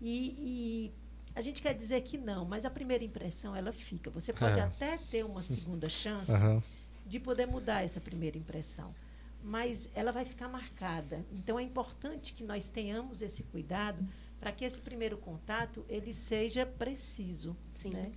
[0.00, 0.92] E, e
[1.34, 4.10] a gente quer dizer que não, mas a primeira impressão ela fica.
[4.10, 4.62] Você pode É.
[4.62, 6.62] até ter uma segunda chance Aham.
[7.06, 8.94] de poder mudar essa primeira impressão.
[9.42, 11.24] Mas ela vai ficar marcada.
[11.32, 14.06] Então é importante que nós tenhamos esse cuidado
[14.38, 17.56] para que esse primeiro contato ele seja preciso.
[17.74, 17.90] Sim.
[17.90, 18.12] Né?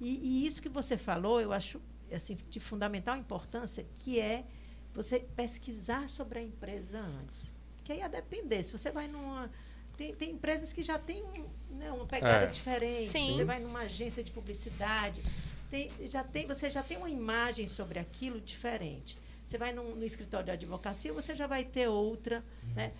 [0.00, 0.08] E,
[0.42, 1.80] e, isso que você falou, eu acho
[2.10, 4.44] assim, de fundamental importância, que é
[4.94, 7.52] você pesquisar sobre a empresa antes.
[7.84, 9.50] Que aí a depender, se você vai numa.
[9.96, 11.22] Tem, tem empresas que já têm
[11.70, 12.46] né, uma pegada é.
[12.46, 13.08] diferente.
[13.08, 13.32] Sim.
[13.32, 15.22] Você vai numa agência de publicidade,
[15.70, 19.18] tem, já tem, você já tem uma imagem sobre aquilo diferente.
[19.46, 22.44] Você vai no, no escritório de advocacia, você já vai ter outra.
[22.74, 22.92] Né?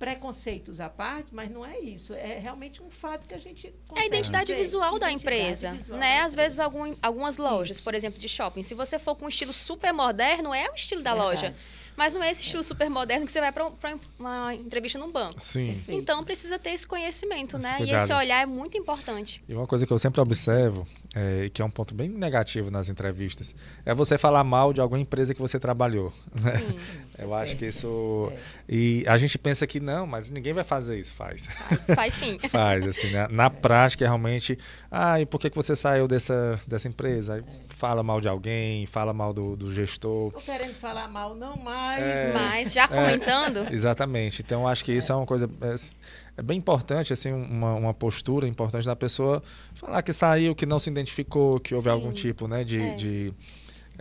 [0.00, 2.14] Preconceitos à parte, mas não é isso.
[2.14, 4.58] É realmente um fato que a gente É a identidade ver.
[4.58, 6.20] visual da empresa, visual né?
[6.20, 7.84] Da Às vezes algum, algumas lojas, isso.
[7.84, 11.02] por exemplo, de shopping, se você for com um estilo super moderno, é o estilo
[11.02, 11.42] da Verdade.
[11.42, 11.54] loja.
[11.96, 13.70] Mas não é esse estilo super moderno que você vai para
[14.18, 15.38] uma entrevista num banco.
[15.38, 15.74] Sim.
[15.74, 16.00] Perfeito.
[16.00, 17.76] Então precisa ter esse conhecimento, esse né?
[17.76, 18.00] Cuidado.
[18.00, 19.42] E esse olhar é muito importante.
[19.46, 22.88] E uma coisa que eu sempre observo, é, que é um ponto bem negativo nas
[22.88, 26.12] entrevistas, é você falar mal de alguma empresa que você trabalhou.
[26.40, 26.56] Né?
[26.56, 26.78] Sim.
[27.18, 28.32] Eu acho que isso.
[28.32, 28.38] É.
[28.68, 31.12] E a gente pensa que não, mas ninguém vai fazer isso.
[31.12, 31.44] Faz.
[31.44, 32.38] Faz, faz sim.
[32.48, 33.26] faz, assim, né?
[33.30, 34.56] Na prática, realmente.
[34.90, 37.34] Ah, e por que, que você saiu dessa, dessa empresa?
[37.34, 37.42] Aí
[37.76, 40.28] fala mal de alguém, fala mal do, do gestor.
[40.28, 42.02] Estou querendo falar mal, não mais.
[42.02, 43.66] É, mas já comentando.
[43.68, 44.40] É, exatamente.
[44.40, 45.50] Então, acho que isso é uma coisa.
[46.40, 49.42] É, bem importante, assim, uma, uma postura importante da pessoa
[49.74, 51.90] falar que saiu, que não se identificou, que houve Sim.
[51.90, 52.94] algum tipo né, de, é.
[52.94, 53.34] de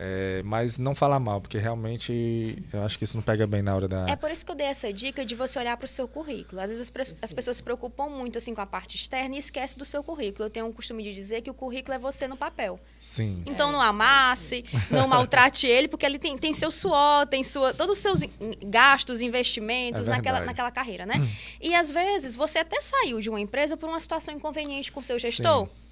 [0.01, 3.75] é, mas não falar mal, porque realmente eu acho que isso não pega bem na
[3.75, 4.07] hora da.
[4.07, 6.61] É por isso que eu dei essa dica de você olhar para o seu currículo.
[6.61, 9.77] Às vezes as, as, pessoas se preocupam muito assim com a parte externa e esquecem
[9.77, 10.45] do seu currículo.
[10.45, 12.79] Eu tenho o costume de dizer que o currículo é você no papel.
[12.97, 13.43] Sim.
[13.45, 17.97] Então não amasse, não maltrate ele, porque ele tem, tem seu suor, tem sua, todos
[17.97, 18.21] os seus
[18.65, 21.15] gastos, investimentos é naquela, naquela carreira, né?
[21.59, 25.03] E às vezes você até saiu de uma empresa por uma situação inconveniente com o
[25.03, 25.67] seu gestor.
[25.67, 25.88] Sim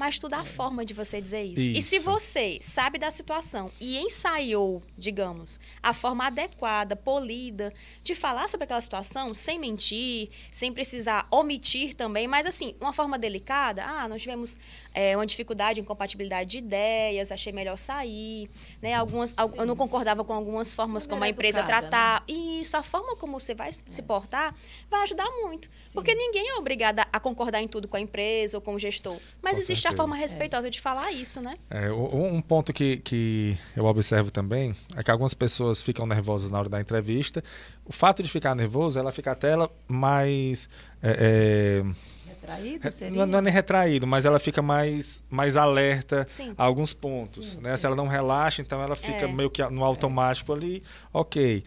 [0.00, 1.60] mas tudo a forma de você dizer isso.
[1.60, 1.78] isso.
[1.78, 7.70] E se você sabe da situação e ensaiou, digamos, a forma adequada, polida,
[8.02, 13.18] de falar sobre aquela situação, sem mentir, sem precisar omitir também, mas assim, uma forma
[13.18, 14.56] delicada, ah, nós tivemos
[14.92, 18.50] é, uma dificuldade em compatibilidade de ideias, achei melhor sair,
[18.82, 18.94] né?
[18.94, 22.20] Algumas, eu não concordava com algumas formas como a empresa educada, tratar.
[22.20, 22.26] Né?
[22.28, 23.72] E isso, a forma como você vai é.
[23.72, 24.54] se portar,
[24.90, 25.68] vai ajudar muito.
[25.68, 25.94] Sim.
[25.94, 29.18] Porque ninguém é obrigado a concordar em tudo com a empresa ou com o gestor.
[29.40, 29.94] Mas com existe certeza.
[29.94, 30.70] a forma respeitosa é.
[30.70, 31.56] de falar isso, né?
[31.70, 36.58] É, um ponto que, que eu observo também é que algumas pessoas ficam nervosas na
[36.58, 37.42] hora da entrevista.
[37.84, 40.68] O fato de ficar nervoso, ela fica até ela mais...
[41.02, 42.10] É, é
[42.50, 42.92] retraído?
[42.92, 43.18] Seria?
[43.18, 46.54] Não, não, é nem retraído, mas ela fica mais, mais alerta Sim.
[46.56, 47.50] a alguns pontos.
[47.50, 47.76] Sim, né?
[47.76, 49.26] Se ela não relaxa, então ela fica é.
[49.26, 50.82] meio que no automático ali,
[51.12, 51.62] ok.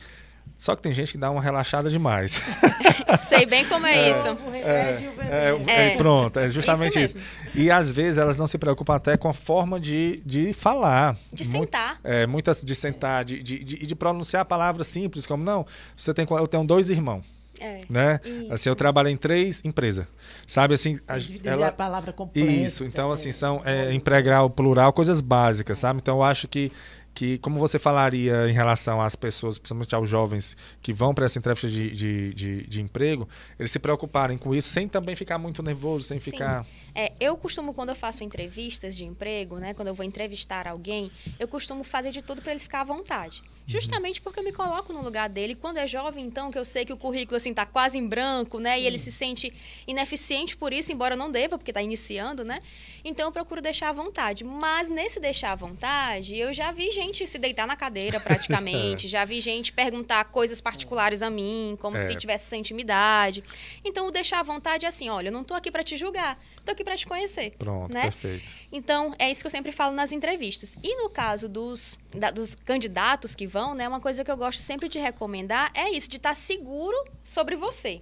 [0.58, 2.40] Só que tem gente que dá uma relaxada demais.
[3.28, 4.28] Sei bem como é, é isso.
[4.54, 8.96] É, é, é, pronto, é justamente isso, isso, E às vezes elas não se preocupam
[8.96, 11.18] até com a forma de, de falar.
[11.34, 12.00] De sentar.
[12.04, 15.66] É, muitas de sentar, de, de, de, de pronunciar palavras simples, como não,
[15.98, 17.26] você tem, eu tenho dois irmãos.
[17.64, 18.20] É, né?
[18.24, 18.54] Isso.
[18.54, 20.06] Assim, eu trabalho em três empresas.
[20.46, 22.52] Sabe assim, a, ela, a palavra completa.
[22.52, 26.00] Isso, então assim, são é, empregar o plural, coisas básicas, sabe?
[26.02, 26.72] Então eu acho que
[27.14, 31.38] que como você falaria em relação às pessoas, principalmente aos jovens que vão para essa
[31.38, 35.62] entrevista de, de, de, de, emprego, eles se preocuparem com isso sem também ficar muito
[35.62, 36.32] nervoso, sem Sim.
[36.32, 36.66] ficar...
[36.96, 41.12] É, eu costumo, quando eu faço entrevistas de emprego, né, quando eu vou entrevistar alguém,
[41.40, 43.44] eu costumo fazer de tudo para ele ficar à vontade.
[43.66, 45.56] Justamente porque eu me coloco no lugar dele.
[45.56, 48.60] Quando é jovem, então, que eu sei que o currículo assim tá quase em branco,
[48.60, 48.82] né, Sim.
[48.82, 49.54] e ele se sente
[49.88, 52.60] ineficiente por isso, embora não deva, porque está iniciando, né?
[53.06, 54.44] Então eu procuro deixar à vontade.
[54.44, 59.24] Mas nesse deixar à vontade, eu já vi gente se deitar na cadeira praticamente, já
[59.26, 62.00] vi gente perguntar coisas particulares a mim, como é.
[62.06, 63.44] se tivesse essa intimidade.
[63.84, 66.38] Então o deixar à vontade é assim, olha, eu não estou aqui para te julgar,
[66.58, 67.52] estou aqui para te conhecer.
[67.58, 68.04] Pronto, né?
[68.04, 68.56] perfeito.
[68.72, 70.76] Então é isso que eu sempre falo nas entrevistas.
[70.84, 74.60] E no caso dos, da, dos candidatos que vão, né, uma coisa que eu gosto
[74.60, 78.02] sempre de recomendar é isso, de estar seguro sobre você.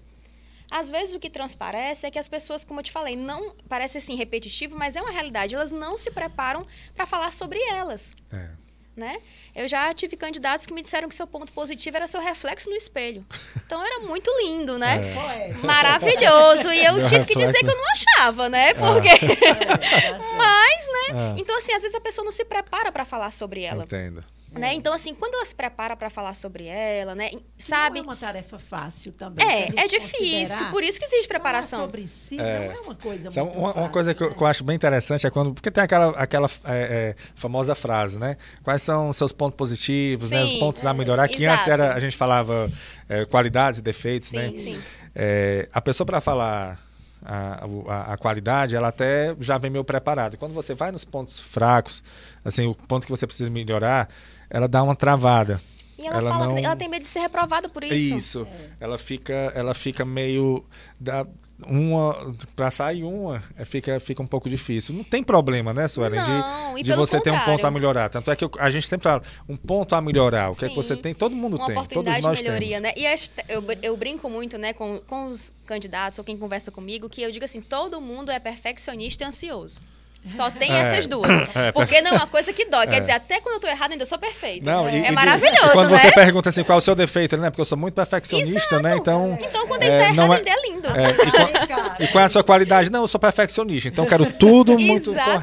[0.70, 3.98] Às vezes o que transparece é que as pessoas, como eu te falei, não parece
[3.98, 5.54] assim repetitivo, mas é uma realidade.
[5.54, 8.14] Elas não se preparam para falar sobre elas.
[8.32, 8.52] É.
[8.96, 9.22] Né?
[9.56, 12.76] Eu já tive candidatos que me disseram que seu ponto positivo era seu reflexo no
[12.76, 13.26] espelho.
[13.66, 15.14] Então era muito lindo, né?
[15.50, 15.54] É.
[15.66, 16.72] Maravilhoso.
[16.72, 17.26] E eu Meu tive reflexo.
[17.28, 18.70] que dizer que eu não achava, né?
[18.72, 18.74] É.
[18.74, 19.10] Porque.
[19.10, 20.18] É.
[20.38, 21.34] Mas, né?
[21.36, 21.40] É.
[21.40, 23.84] Então, assim, às vezes a pessoa não se prepara para falar sobre ela.
[23.84, 24.24] Entendo.
[24.52, 24.74] Né?
[24.74, 27.32] Então, assim, quando ela se prepara para falar sobre ela, né?
[27.58, 28.00] Sabe?
[28.00, 29.46] Não é uma tarefa fácil também.
[29.48, 30.70] É, é difícil.
[30.72, 31.80] Por isso que existe preparação.
[31.80, 32.68] Falar sobre si é.
[32.68, 34.34] não é uma coisa então, muito uma, fácil, uma coisa que, né?
[34.36, 35.54] que, eu acho bem interessante é quando.
[35.54, 38.36] Porque tem aquela, aquela é, é, famosa frase, né?
[38.62, 40.44] Quais são os seus pontos positivos, Sim, né?
[40.44, 41.30] Os pontos a melhorar.
[41.30, 41.54] Que exato.
[41.54, 42.70] antes era, a gente falava
[43.08, 44.50] é, qualidades e defeitos, sim, né?
[44.50, 44.82] Sim.
[45.16, 46.78] É, a pessoa para falar.
[47.24, 50.38] A, a, a, qualidade, ela até já vem meio preparada.
[50.38, 52.04] Quando você vai nos pontos fracos,
[52.44, 54.10] assim, o ponto que você precisa melhorar,
[54.52, 55.60] ela dá uma travada.
[55.98, 58.16] E ela, Ela fala não- que ela tem medo de ser reprovada por isso.
[58.16, 58.48] Isso.
[58.80, 60.64] Ela fica, ela fica meio
[61.00, 61.26] da
[61.68, 62.16] uma
[62.56, 64.96] para sair uma, é, fica fica um pouco difícil.
[64.96, 67.74] Não tem problema, né, Suelen, Não, de, de você ter um ponto a contrário.
[67.76, 68.10] melhorar.
[68.10, 70.50] Tanto é que eu- a gente sempre fala, um ponto a melhorar.
[70.50, 71.14] O que é que você tem?
[71.14, 71.76] Todo mundo uma tem.
[71.76, 72.82] Todos oportunidade nós de melhoria, temos.
[72.82, 72.94] né?
[72.98, 77.22] E eu, eu brinco muito, né, com, com os candidatos ou quem conversa comigo, que
[77.22, 79.80] eu digo assim, todo mundo é perfeccionista e ansioso.
[80.26, 80.82] Só tem É.
[80.82, 81.28] essas duas.
[81.56, 82.86] É, Porque não é uma coisa que dói.
[82.86, 82.88] É.
[82.88, 84.70] Quer dizer, até quando eu tô errado, ainda sou perfeita.
[84.72, 85.98] Não, e- é e de- maravilhoso, e quando né?
[85.98, 87.50] você pergunta assim, qual é o seu defeito, né?
[87.50, 88.96] Porque eu sou muito perfeccionista, né?
[88.98, 90.88] Então, Então, quando ele É, tá não errado, é- ainda é lindo.
[90.90, 92.90] é, e, e qual é a sua qualidade?
[92.90, 95.42] Não, eu sou perfeccionista, então eu quero tudo muito Exatamente,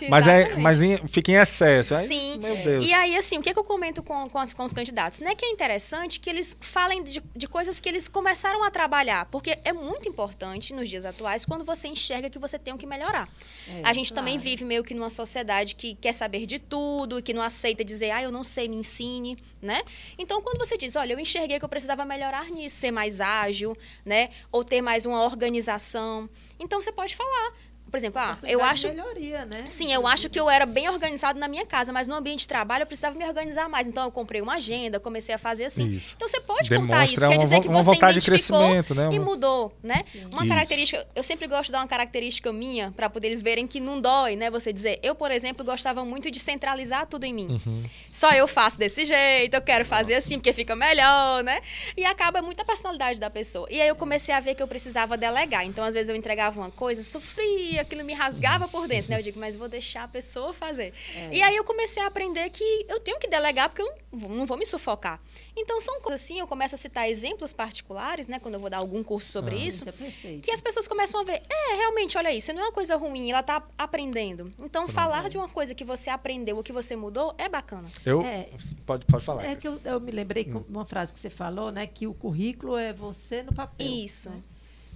[0.00, 0.04] correto.
[0.10, 0.62] Mas, é, exatamente.
[0.62, 1.94] mas em- fica em excesso.
[1.94, 2.38] Aí, Sim.
[2.38, 2.84] Meu Deus.
[2.84, 5.20] E aí, assim, o que, que eu comento com, com, as- com os candidatos?
[5.20, 5.34] Né?
[5.34, 9.26] Que é interessante que eles falem de, de coisas que eles começaram a trabalhar.
[9.30, 12.86] Porque é muito importante, nos dias atuais, quando você enxerga que você tem o que
[12.86, 13.28] melhorar.
[13.68, 14.48] É, a gente também claro.
[14.48, 18.22] vive meio que numa sociedade que quer saber de tudo, que não aceita dizer, ah,
[18.22, 19.82] eu não sei, me ensine, né?
[20.18, 23.76] Então, quando você diz, olha, eu enxerguei que eu precisava melhorar nisso, ser mais ágil,
[24.04, 24.30] né?
[24.50, 26.28] Ou ter mais uma organização.
[26.58, 27.54] Então, você pode falar.
[27.90, 29.64] Por exemplo, ah, eu acho melhoria, né?
[29.68, 32.48] Sim, eu acho que eu era bem organizado na minha casa, mas no ambiente de
[32.48, 33.86] trabalho eu precisava me organizar mais.
[33.86, 35.86] Então eu comprei uma agenda, comecei a fazer assim.
[35.86, 36.14] Isso.
[36.16, 38.94] Então você pode contar Demonstra isso, quer dizer que uma você vontade de identificou crescimento,
[38.94, 39.08] né?
[39.12, 40.02] e mudou, né?
[40.32, 40.48] Uma Isso.
[40.48, 44.00] característica, eu sempre gosto de dar uma característica minha para poder eles verem que não
[44.00, 44.50] dói, né?
[44.50, 47.60] Você dizer, eu, por exemplo, gostava muito de centralizar tudo em mim.
[47.64, 47.82] Uhum.
[48.10, 51.60] Só eu faço desse jeito, eu quero fazer assim porque fica melhor, né?
[51.96, 53.68] E acaba muito a personalidade da pessoa.
[53.70, 55.64] E aí eu comecei a ver que eu precisava delegar.
[55.64, 59.18] Então, às vezes eu entregava uma coisa, sofria, aquilo me rasgava por dentro, né?
[59.18, 60.92] Eu digo, mas vou deixar a pessoa fazer.
[61.30, 64.30] E aí eu comecei a aprender que eu tenho que delegar porque eu não vou,
[64.30, 65.20] não vou me sufocar.
[65.56, 68.38] Então, são coisas assim, eu começo a citar exemplos particulares, né?
[68.38, 69.58] Quando eu vou dar algum curso sobre Ah.
[69.58, 69.88] isso.
[69.88, 70.42] é perfeito.
[70.42, 73.30] Que as pessoas começam a ver, é, realmente, olha isso, não é uma coisa ruim,
[73.30, 74.50] ela tá aprendendo.
[74.58, 77.88] Então, falar de uma coisa que você aprendeu ou que você mudou é bacana.
[78.04, 78.48] Eu, É.
[78.86, 79.44] pode, pode falar.
[79.44, 80.62] É que eu, eu me lembrei Hum.
[80.64, 81.86] com uma frase que você falou, né?
[81.86, 83.86] Que o currículo é você no papel.
[83.86, 84.30] Isso.
[84.30, 84.40] né?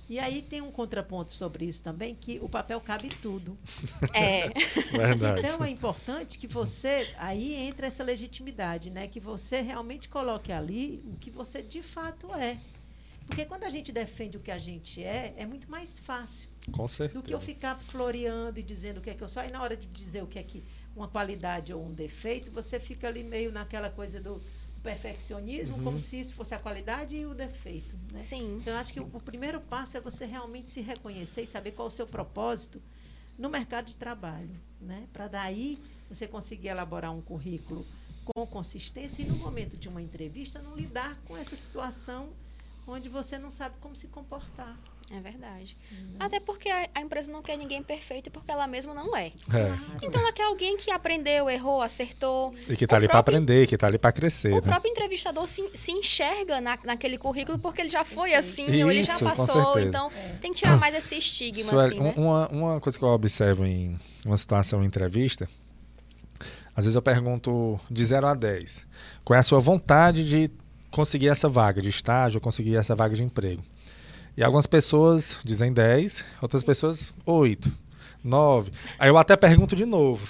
[0.09, 3.57] E aí tem um contraponto sobre isso também, que o papel cabe em tudo.
[4.13, 4.49] É.
[4.93, 5.41] Verdade.
[5.41, 9.09] Então é importante que você, aí entra essa legitimidade, né?
[9.09, 12.59] Que você realmente coloque ali o que você de fato é.
[13.27, 16.87] Porque quando a gente defende o que a gente é, é muito mais fácil Com
[16.87, 17.19] certeza.
[17.21, 19.43] do que eu ficar floreando e dizendo o que é que eu sou.
[19.43, 20.63] Aí na hora de dizer o que é que
[20.95, 24.41] uma qualidade ou um defeito, você fica ali meio naquela coisa do
[24.85, 27.99] perfeccionismo, como se isso fosse a qualidade e o defeito.
[28.13, 28.23] Né?
[28.23, 28.59] Sim.
[28.61, 31.73] Então, eu acho que o, o primeiro passo é você realmente se reconhecer e saber
[31.73, 32.81] qual é o seu propósito
[33.37, 35.09] no mercado de trabalho, né?
[35.13, 37.85] Para daí você conseguir elaborar um currículo
[38.25, 42.33] com consistência e no momento de uma entrevista não lidar com essa situação
[42.87, 44.79] onde você não sabe como se comportar.
[45.13, 45.77] É verdade.
[46.19, 49.27] Até porque a, a empresa não quer ninguém perfeito porque ela mesma não é.
[49.53, 49.77] É.
[50.03, 52.55] Então ela quer alguém que aprendeu, errou, acertou.
[52.69, 54.63] E que tá O ali para aprender, que tá ali para crescer, O né?
[54.63, 59.05] próprio entrevistador se, se encherga na, naquele currículo porque ele já foi assim, ou ele
[59.05, 59.47] já Isso, com passou.
[59.75, 59.87] certeza.
[59.89, 62.15] Então tem que tirar mais esse estigma, Sueli, assim, né?
[62.17, 65.47] um- uma, uma coisa que eu observo em uma situação em entrevista,
[66.75, 68.87] às vezes eu pergunto de 0 a 10,
[69.25, 70.51] qual é a sua vontade de
[70.91, 73.63] conseguir essa vaga de estágio, conseguir essa vaga de emprego?
[74.37, 77.71] E algumas pessoas dizem 10, outras pessoas 8,
[78.23, 78.73] 9.
[78.99, 80.27] Aí eu até pergunto de novo,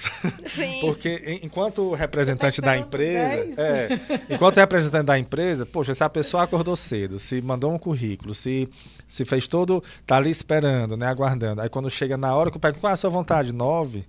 [0.46, 0.80] Sim.
[0.82, 3.58] porque en- enquanto representante da empresa, 10?
[3.58, 3.88] é,
[4.30, 8.68] enquanto representante da empresa, poxa, se a pessoa acordou cedo, se mandou um currículo, se
[9.06, 11.60] se fez todo, tá ali esperando, né, aguardando.
[11.60, 13.52] Aí quando chega na hora que eu pego, qual é a sua vontade?
[13.52, 14.04] Nove,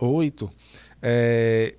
[0.00, 0.50] oito.
[1.00, 1.74] É,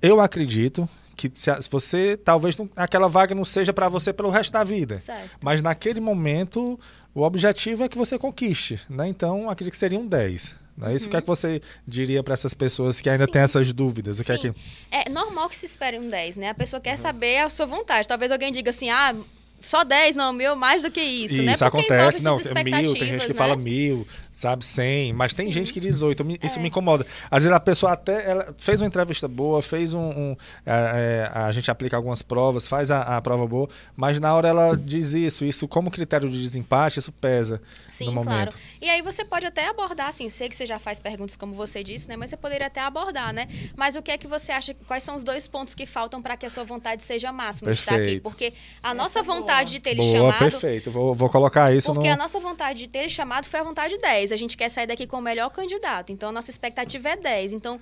[0.00, 4.52] eu acredito que se, você talvez não- aquela vaga não seja para você pelo resto
[4.52, 4.98] da vida.
[4.98, 5.36] Certo.
[5.42, 6.78] Mas naquele momento,
[7.12, 9.08] o objetivo é que você conquiste, né?
[9.08, 10.54] Então, acredito que seria um 10.
[10.76, 11.08] Não é isso?
[11.08, 13.32] O que é que você diria para essas pessoas que ainda Sim.
[13.32, 14.20] têm essas dúvidas?
[14.20, 14.52] O que é Sim.
[14.52, 14.60] que
[14.92, 16.50] É normal que se espere um 10, né?
[16.50, 16.84] A pessoa Uhum.
[16.84, 18.06] quer saber a sua vontade.
[18.06, 19.12] Talvez alguém diga assim, ah,
[19.60, 21.54] só 10, não, meu, mais do que isso, né?
[21.54, 23.62] Isso Porque envolve acontece, não, é mil, tem gente que expectativas, fala né?
[23.64, 24.06] mil,
[24.38, 25.52] sabe, cem, mas tem Sim.
[25.52, 26.62] gente que diz oito, me- isso É.
[26.62, 27.04] me incomoda.
[27.30, 30.00] Às vezes a pessoa até ela fez uma entrevista boa, fez um.
[30.10, 34.32] um, é, é, a gente aplica algumas provas, faz a, a prova boa, mas na
[34.34, 38.28] hora ela diz isso, isso como critério de desempate, isso pesa Sim, no momento.
[38.52, 38.52] claro.
[38.80, 41.82] E aí você pode até abordar, assim, sei que você já faz perguntas como você
[41.82, 42.16] disse, né?
[42.16, 43.48] Mas você poderia até abordar, né?
[43.76, 46.36] Mas o que é que você acha, quais são os dois pontos que faltam para
[46.36, 48.20] que a sua vontade seja máxima de estar aqui?
[48.20, 49.40] Porque a nossa é boa.
[49.40, 50.38] vontade de ter ele Boa, chamado...
[50.38, 50.90] perfeito.
[50.92, 52.14] Vou, vou colocar isso Porque no.
[52.14, 54.27] a nossa vontade de ter ele chamado foi a vontade 10.
[54.32, 56.12] A gente quer sair daqui com o melhor candidato.
[56.12, 57.52] Então, a nossa expectativa é 10.
[57.52, 57.78] Então,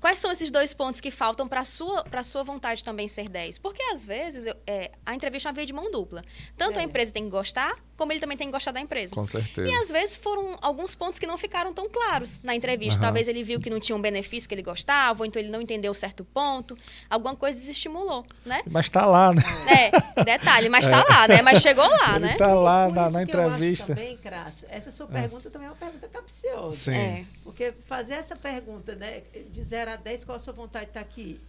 [0.00, 3.28] quais são esses dois pontos que faltam para a sua, pra sua vontade também ser
[3.28, 3.58] 10?
[3.58, 6.22] Porque, às vezes, eu- é, a entrevista é uma via de mão dupla.
[6.56, 6.84] Tanto a É.
[6.84, 9.14] empresa tem que gostar, como ele também tem que gostar da empresa.
[9.14, 9.68] Com certeza.
[9.68, 12.98] E às vezes foram alguns pontos que não ficaram tão claros na entrevista.
[12.98, 13.06] Aham.
[13.06, 15.60] Talvez ele viu que não tinha um benefício que ele gostava, ou então ele não
[15.60, 16.76] entendeu certo ponto.
[17.08, 18.62] Alguma coisa desestimulou, né?
[18.68, 19.42] Mas tá lá, né?
[19.68, 21.42] É, detalhe, mas tá lá, né?
[21.42, 22.34] Mas chegou lá, Ele né?
[22.36, 23.86] tá lá Por na, isso na que eu acho entrevista.
[23.86, 26.76] também, Crácio, essa sua pergunta também é uma pergunta capciosa.
[26.76, 26.94] Sim.
[26.94, 27.24] É.
[27.44, 31.00] Porque fazer essa pergunta, né, de 0 a 10, qual a sua vontade de estar
[31.00, 31.40] aqui?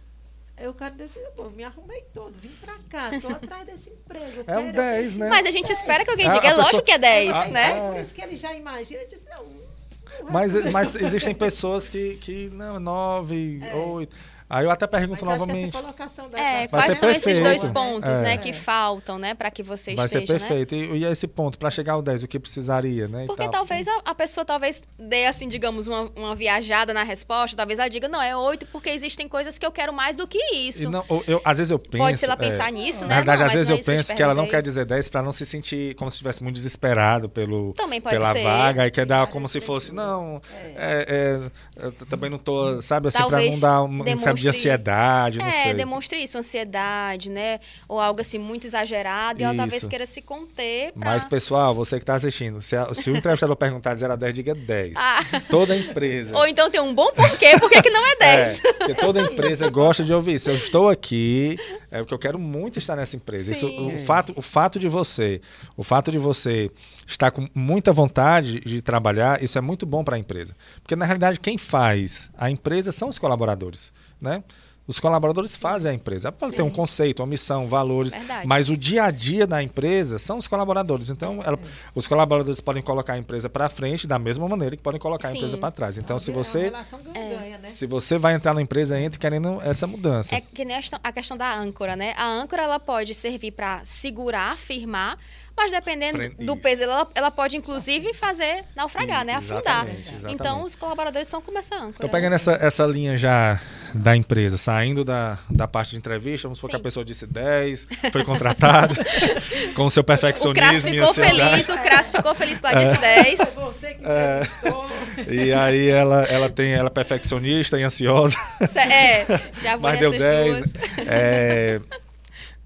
[0.56, 3.90] Aí o cara deu dizer, pô, me arrumei todo, vim pra cá, tô atrás desse
[3.90, 4.44] emprego.
[4.46, 5.28] eu É um quero- 10, né?
[5.28, 6.46] Mas a gente espera que alguém A- diga.
[6.46, 7.70] a É lógico pessoa- que é 10, Mas né?
[7.78, 9.44] é por isso que ele já imagina, ele disse, não.
[9.44, 13.74] não vai Mas, mas existem pessoas que, que não, 9, É.
[13.74, 14.16] 8.
[14.48, 15.68] Aí eu até pergunto Mas acho que novamente.
[15.70, 17.44] essa colocação da É, Vai quais ser são esses perfeito.
[17.44, 18.22] dois pontos, É.
[18.22, 20.38] né, que faltam, né, para que você Vai ser esteja, né?
[20.48, 20.74] perfeito.
[20.74, 23.24] E, e esse ponto, para chegar ao 10, o que precisaria, né?
[23.24, 23.50] e Porque tal.
[23.52, 27.88] talvez a, a pessoa talvez dê, assim, digamos, uma, uma viajada na resposta, talvez ela
[27.88, 30.90] diga, não, é oito porque existem coisas que eu quero mais do que E isso.
[30.90, 32.04] não, eu, eu- às vezes eu penso.
[32.04, 33.08] Pode ser ela é, pensar nisso, né?
[33.08, 35.08] Na verdade, Não, às vezes é eu que penso que ela não quer dizer 10
[35.08, 38.44] para não se sentir como se estivesse muito desesperado pelo, Também pode pela ser.
[38.44, 40.40] vaga e quer dar como se fosse, não,
[40.76, 43.88] é, é, também não tô, sabe, assim, para não dar um
[44.34, 45.74] de ansiedade, não é, sei.
[45.74, 47.60] demonstre isso, ansiedade, né?
[47.88, 49.88] Ou algo assim muito exagerado, e ela talvez Isso.
[49.88, 51.10] queira se conter pra...
[51.10, 54.16] Mas, pessoal, você que está assistindo, se, a- se o entrevistador perguntar de 0 a
[54.16, 54.92] 10, diga 10.
[54.96, 55.20] Ah.
[55.48, 56.36] Toda empresa.
[56.36, 58.64] Ou então tem um bom porquê, por que não é 10?
[58.64, 60.38] É, porque toda empresa gosta de ouvir.
[60.38, 61.58] Se eu estou aqui,
[61.90, 63.50] é porque eu quero muito estar nessa empresa.
[63.52, 65.40] Isso, o, fato, o fato de você,
[65.76, 66.70] o fato de você
[67.06, 70.54] estar com muita vontade de trabalhar, isso é muito bom para a empresa.
[70.82, 73.92] Porque na realidade quem faz a empresa são os colaboradores,
[74.24, 74.42] né?
[74.86, 76.28] Os colaboradores fazem a empresa.
[76.28, 78.46] Ela Pode ter um conceito, uma missão, valores, Verdade.
[78.46, 81.08] mas o dia a dia da empresa são os colaboradores.
[81.08, 81.58] Então, ela-
[81.94, 85.30] os colaboradores podem colocar a empresa para frente da mesma maneira que podem colocar a
[85.30, 85.38] Sim.
[85.38, 85.96] empresa para trás.
[85.96, 87.68] Então, se É você relação ganha-ganha, né?
[87.68, 90.34] se você vai entrar na empresa, entre querendo essa mudança.
[90.36, 92.12] É que nem a questão, a questão da âncora, né?
[92.18, 95.16] A âncora ela pode servir para segurar, firmar,
[95.56, 96.56] mas dependendo Pre- do isso.
[96.56, 99.34] peso, ela, ela pode inclusive fazer naufragar, né?
[99.34, 99.84] Afundar.
[99.84, 100.34] Exatamente, exatamente.
[100.34, 102.06] Então os colaboradores são como essa âncora.
[102.06, 102.08] Né?
[102.08, 103.60] pegando essa, essa linha já
[103.94, 106.82] da empresa, saindo da, da parte de entrevista, vamos supor que a Sim.
[106.82, 108.94] pessoa disse 10, foi contratada,
[109.76, 111.50] com o seu O Crasso perfeccionismo e ficou ansiedade.
[111.50, 112.84] feliz, o Crasso ficou feliz pela É.
[112.88, 113.40] disse 10.
[113.54, 114.90] Foi você que entrevistou.
[115.28, 118.36] E aí ela, ela tem ela é perfeccionista e ansiosa,
[118.74, 119.24] É,
[119.62, 120.58] já vou mas deu nessas 10.
[120.72, 120.72] duas.
[121.06, 121.80] É,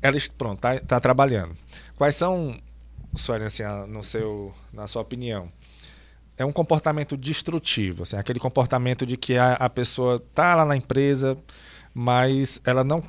[0.03, 1.57] ela pronto, tá, tá trabalhando.
[1.97, 2.59] Quais são,
[3.15, 5.51] Suelen, assim, no seu, na sua opinião?
[6.37, 10.77] É um comportamento destrutivo, assim, aquele comportamento de que a, a pessoa tá lá na
[10.77, 11.37] empresa,
[11.93, 13.03] mas ela não,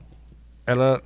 [0.65, 1.01] ela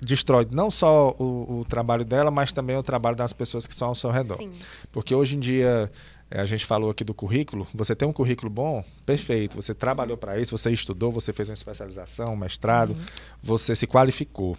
[0.00, 3.88] destrói não só o, o trabalho dela, mas também o trabalho das pessoas que estão
[3.88, 4.36] ao seu redor.
[4.36, 4.52] Sim.
[4.90, 5.90] Porque hoje em dia,
[6.30, 10.16] eh, a gente falou aqui do currículo, você tem um currículo bom, perfeito, você trabalhou
[10.16, 12.96] para isso, você estudou, você fez uma especialização, um mestrado,
[13.42, 14.56] você se qualificou.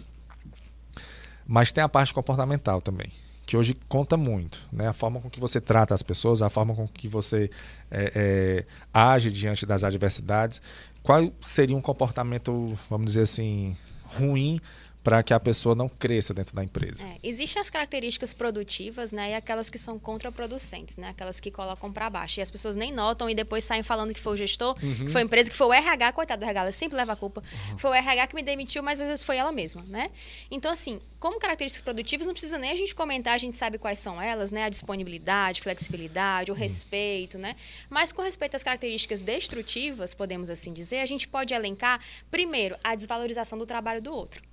[1.46, 3.12] Mas tem a parte comportamental também,
[3.52, 4.88] que hoje conta muito, né?
[4.88, 7.50] A forma com que você trata as pessoas, a forma com que você
[7.90, 10.62] eh, eh, age diante das adversidades.
[11.02, 13.76] Qual seria um comportamento, vamos dizer assim,
[14.16, 14.58] ruim
[15.02, 17.02] para que a pessoa não cresça dentro da empresa?
[17.02, 21.92] É, existem as características produtivas, né, e aquelas que são contraproducentes, né, aquelas que colocam
[21.92, 22.40] para baixo.
[22.40, 25.22] E as pessoas nem notam e depois saem falando que foi o gestor, que foi
[25.22, 27.42] a empresa, que foi o RH, coitado do RH, ela sempre leva a culpa.
[27.78, 30.10] Foi o RH que me demitiu, mas às vezes foi ela mesma, né?
[30.50, 33.98] Então, assim, como características produtivas, não precisa nem a gente comentar, a gente sabe quais
[33.98, 34.64] são elas, né?
[34.64, 37.56] A disponibilidade, flexibilidade, o respeito, né?
[37.88, 42.94] Mas com respeito às características destrutivas, podemos assim dizer, a gente pode elencar, primeiro, a
[42.94, 44.51] desvalorização do trabalho do outro.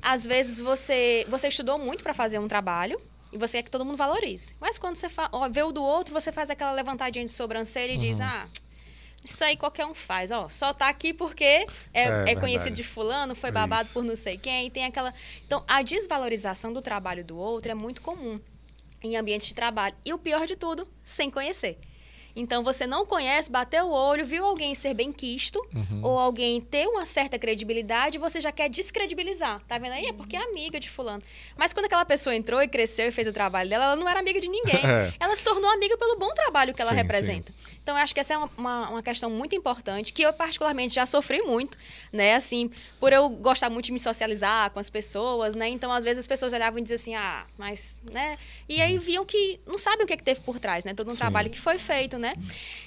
[0.00, 3.00] Às vezes você, você estudou muito para fazer um trabalho
[3.32, 4.54] e você quer que todo mundo valorize.
[4.60, 7.96] Mas quando você ó, vê o do outro, você faz aquela levantadinha de sobrancelha e
[7.96, 8.48] diz: Ah,
[9.24, 10.30] isso aí qualquer um faz.
[10.30, 13.94] Ó, só tá aqui porque é, É é conhecido de fulano, foi babado Isso.
[13.94, 14.66] por não sei quem.
[14.66, 15.14] E tem aquela.
[15.46, 18.40] Então, a desvalorização do trabalho do outro é muito comum
[19.02, 19.94] em ambientes de trabalho.
[20.04, 21.78] E o pior de tudo, sem conhecer.
[22.34, 26.00] Então, você não conhece, bateu o olho, viu alguém ser bem quisto, Uhum.
[26.02, 29.60] ou alguém ter uma certa credibilidade, você já quer descredibilizar.
[29.68, 30.06] Tá vendo aí?
[30.06, 31.22] É porque é amiga de fulano.
[31.56, 34.20] Mas quando aquela pessoa entrou e cresceu e fez o trabalho dela, ela não era
[34.20, 34.82] amiga de ninguém.
[34.92, 35.12] É.
[35.20, 37.52] Ela se tornou amiga pelo bom trabalho que ela Sim, representa.
[37.82, 40.94] Então, eu acho que essa é uma, uma, uma questão muito importante, que eu particularmente
[40.94, 41.76] já sofri muito,
[42.12, 42.34] né?
[42.34, 45.68] Assim, por eu gostar muito de me socializar com as pessoas, né?
[45.68, 48.38] Então, às vezes as pessoas olhavam e diziam assim, ah, mas, né?
[48.68, 50.94] E aí viam que não sabem o que, é que teve por trás, né?
[50.94, 51.18] Todo um Sim.
[51.18, 52.34] trabalho que foi feito, né?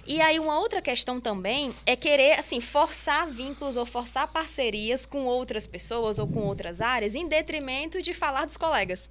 [0.07, 5.25] E aí, uma outra questão também é querer, assim, forçar vínculos ou forçar parcerias com
[5.25, 9.09] outras pessoas ou com outras áreas, em detrimento de falar dos colegas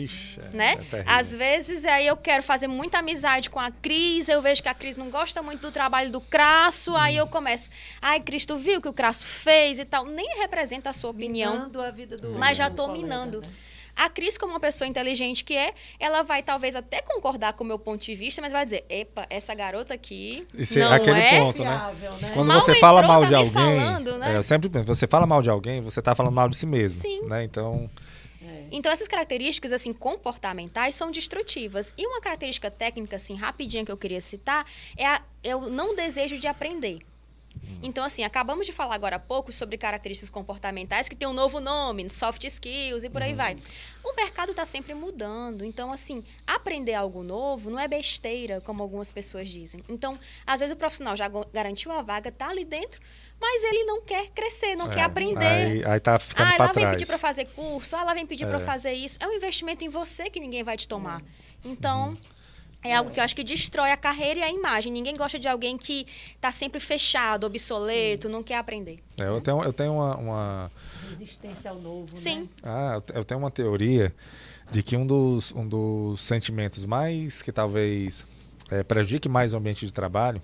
[0.00, 0.78] Ixi, é, né?
[0.92, 1.04] é.
[1.06, 4.74] Às vezes aí eu quero fazer muita amizade com a Cris, eu vejo que a
[4.74, 7.70] Cris não gosta muito do trabalho do Crasso, aí eu começo,
[8.00, 11.10] ai, Cris, tu viu o que o Crasso fez e tal, nem representa a sua
[11.10, 11.52] opinião.
[11.52, 13.40] Minando a vida do Mas já colega, minando.
[13.40, 13.48] né?
[13.96, 17.66] A Cris, como uma pessoa inteligente que é, ela vai talvez até concordar com o
[17.66, 21.18] meu ponto de vista, mas vai dizer, epa, essa garota aqui Isso é não aquele
[21.18, 21.40] é...
[21.40, 21.70] ponto, né?
[21.70, 22.30] Fiável, né?
[22.34, 24.34] Quando Mal você fala mal tá de alguém, falando, né?
[24.34, 26.66] é, eu sempre penso, você fala mal de alguém, você tá falando mal de si
[26.66, 27.22] mesmo, Sim.
[27.22, 27.42] né?
[27.42, 28.05] Então, É.
[28.70, 31.92] Então, essas características, assim, comportamentais são destrutivas.
[31.96, 35.94] E uma característica técnica, assim, rapidinha que eu queria citar, é, a, é o não
[35.94, 37.00] desejo de aprender.
[37.82, 41.60] Então, assim, acabamos de falar agora há pouco sobre características comportamentais que tem um novo
[41.60, 43.56] nome, soft skills e por aí vai.
[44.04, 45.64] O mercado está sempre mudando.
[45.64, 49.82] Então, assim, aprender algo novo não é besteira, como algumas pessoas dizem.
[49.88, 53.00] Então, às vezes o profissional já garantiu a vaga, está ali dentro,
[53.40, 55.44] mas ele não quer crescer, não é, quer aprender.
[55.44, 56.96] Aí, aí tá ficando Ah, ela vem trás.
[56.96, 58.60] pedir para fazer curso, ah, ela vem pedir para É.
[58.60, 59.18] fazer isso.
[59.20, 61.20] É um investimento em você que ninguém vai te tomar.
[61.20, 61.72] Uhum.
[61.72, 62.18] Então,
[62.82, 64.92] é algo que eu acho que destrói a carreira e a imagem.
[64.92, 68.98] Ninguém gosta de alguém que está sempre fechado, obsoleto, não quer aprender.
[69.18, 70.72] É, eu tenho, eu tenho uma- uma
[71.10, 72.40] Resistência ao novo, Sim.
[72.42, 72.48] né?
[72.62, 74.14] Ah, eu te- eu tenho uma teoria
[74.70, 78.26] de que um dos, um dos sentimentos mais que talvez
[78.70, 80.42] eh, prejudique mais o ambiente de trabalho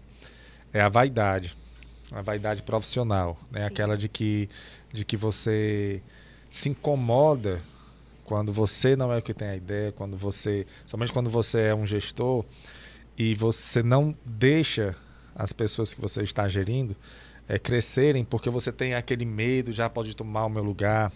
[0.72, 1.57] é a vaidade,
[2.14, 3.60] a vaidade profissional, né?
[3.60, 3.66] Sim.
[3.66, 4.48] Aquela de que,
[4.92, 6.02] de que você
[6.48, 7.60] se incomoda
[8.24, 11.74] quando você não é o que tem a ideia, quando você, somente quando você é
[11.74, 12.44] um gestor
[13.16, 14.94] e você não deixa
[15.34, 16.94] as pessoas que você está gerindo
[17.48, 21.12] eh, crescerem porque você tem aquele medo, já pode tomar o meu lugar.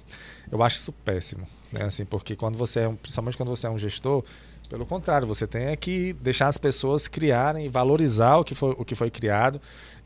[0.51, 1.85] Eu acho isso péssimo, né?
[1.85, 4.25] Assim, porque quando você é, um, principalmente quando você é um gestor,
[4.69, 8.75] pelo contrário, você tem é que deixar as pessoas criarem e valorizar o que foi,
[8.77, 9.61] o que foi criado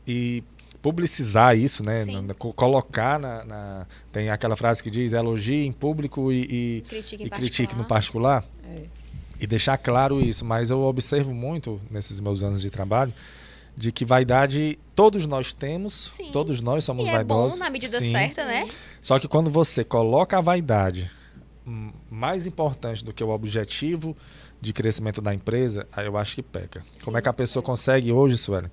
[0.07, 0.43] e
[0.81, 2.03] publicizar isso, né?
[2.05, 2.27] Sim.
[2.55, 7.29] Colocar na, na- tem aquela frase que diz elogie em público e, e, Critique e
[7.29, 8.43] critique no particular.
[8.67, 8.83] É.
[9.39, 10.43] e deixar claro isso.
[10.45, 13.13] Mas eu observo muito nesses meus anos de trabalho
[13.75, 16.29] de que vaidade todos nós temos, Sim.
[16.31, 17.57] todos nós somos E é vaidosos.
[17.59, 18.11] bom na medida sim.
[18.11, 18.67] certa, né?
[19.01, 21.09] Só que quando você coloca a vaidade
[22.09, 24.15] mais importante do que o objetivo
[24.59, 26.83] de crescimento da empresa, aí eu acho que peca.
[27.03, 28.69] Como é que a pessoa consegue hoje, Suelen,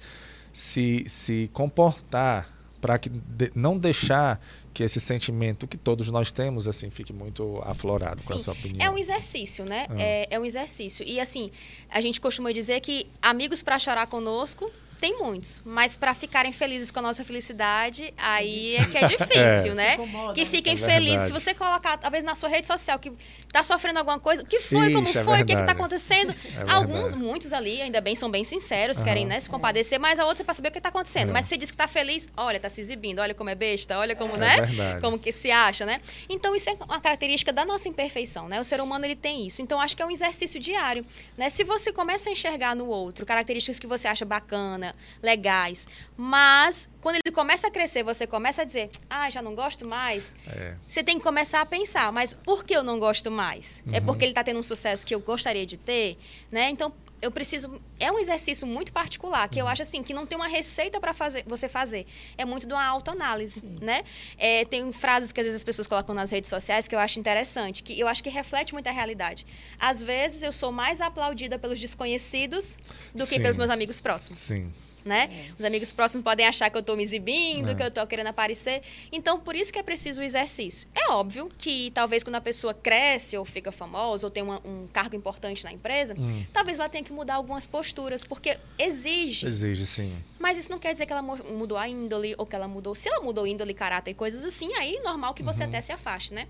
[0.59, 4.41] se, se comportar para que de- não deixar
[4.75, 8.43] que esse sentimento que todos nós temos assim fique muito aflorado com a Sim.
[8.43, 8.85] sua opinião?
[8.87, 9.87] É um exercício, né?
[9.89, 9.95] Ah.
[10.01, 11.05] É, é um exercício.
[11.07, 11.51] E assim,
[11.89, 14.71] a gente costuma dizer que amigos para chorar conosco
[15.01, 19.73] tem muitos, mas para ficarem felizes com a nossa felicidade, aí é que é difícil,
[19.73, 19.75] É.
[19.75, 19.95] né?
[19.95, 20.47] Incomoda, Que né?
[20.51, 21.27] fiquem É felizes.
[21.27, 23.13] Se você colocar, talvez na sua rede social, que
[23.53, 25.73] tá sofrendo alguma coisa, o que foi, como Ixi, é foi, o que, que tá
[25.73, 26.33] acontecendo?
[26.33, 29.05] É Alguns, muitos ali, ainda bem, são bem sinceros, Aham.
[29.07, 31.31] querem né, se compadecer, mas a outra é pra saber o que tá acontecendo.
[31.31, 31.33] É.
[31.33, 33.99] Mas se você diz que tá feliz, olha, tá se exibindo, olha como é besta,
[33.99, 34.61] olha como, É né?
[34.67, 35.01] verdade.
[35.01, 36.01] Como que se acha, né?
[36.29, 38.61] Então, isso é uma característica da nossa imperfeição, né?
[38.61, 39.63] O ser humano, ele tem isso.
[39.63, 41.05] Então, acho que é um exercício diário,
[41.37, 41.49] né?
[41.49, 44.88] Se você começa a enxergar no outro características que você acha bacana,
[45.23, 45.87] legais,
[46.17, 50.35] mas quando ele começa a crescer, você começa a dizer, ah, já não gosto mais,
[50.47, 50.75] É.
[50.87, 53.83] você tem que começar a pensar, mas por que eu não gosto mais?
[53.93, 54.07] É Uhum.
[54.07, 56.19] porque ele está tendo um sucesso que eu gostaria de ter,
[56.51, 56.71] né?
[56.71, 57.81] Então, eu preciso.
[57.99, 59.71] É um exercício muito particular, que eu Uhum.
[59.71, 62.07] acho assim, que não tem uma receita para fazer, você fazer.
[62.37, 64.03] É muito de uma autoanálise, né?
[64.37, 67.19] É, tem frases que às vezes as pessoas colocam nas redes sociais que eu acho
[67.19, 69.47] interessante, que eu acho que reflete muito a realidade.
[69.79, 72.77] Às vezes eu sou mais aplaudida pelos desconhecidos
[73.15, 73.43] do que Sim.
[73.43, 74.73] pelos meus amigos próximos Sim.
[75.09, 75.51] Né?
[75.59, 77.75] Os amigos próximos podem achar que eu estou me exibindo, É.
[77.75, 78.83] que eu estou querendo aparecer.
[79.11, 80.87] Então, por isso que é preciso o exercício.
[80.95, 84.87] É óbvio que talvez quando a pessoa cresce ou fica famosa ou tem uma- um
[84.93, 86.45] cargo importante na empresa, Hum.
[86.53, 89.47] talvez ela tenha que mudar algumas posturas, porque exige.
[89.47, 90.17] Exige, sim.
[90.39, 92.95] Mas isso não quer dizer que ela mu- mudou a índole ou que ela mudou.
[92.95, 95.53] Se ela mudou índole, caráter e coisas assim, aí normal que Uhum.
[95.53, 96.47] você até se afaste, né?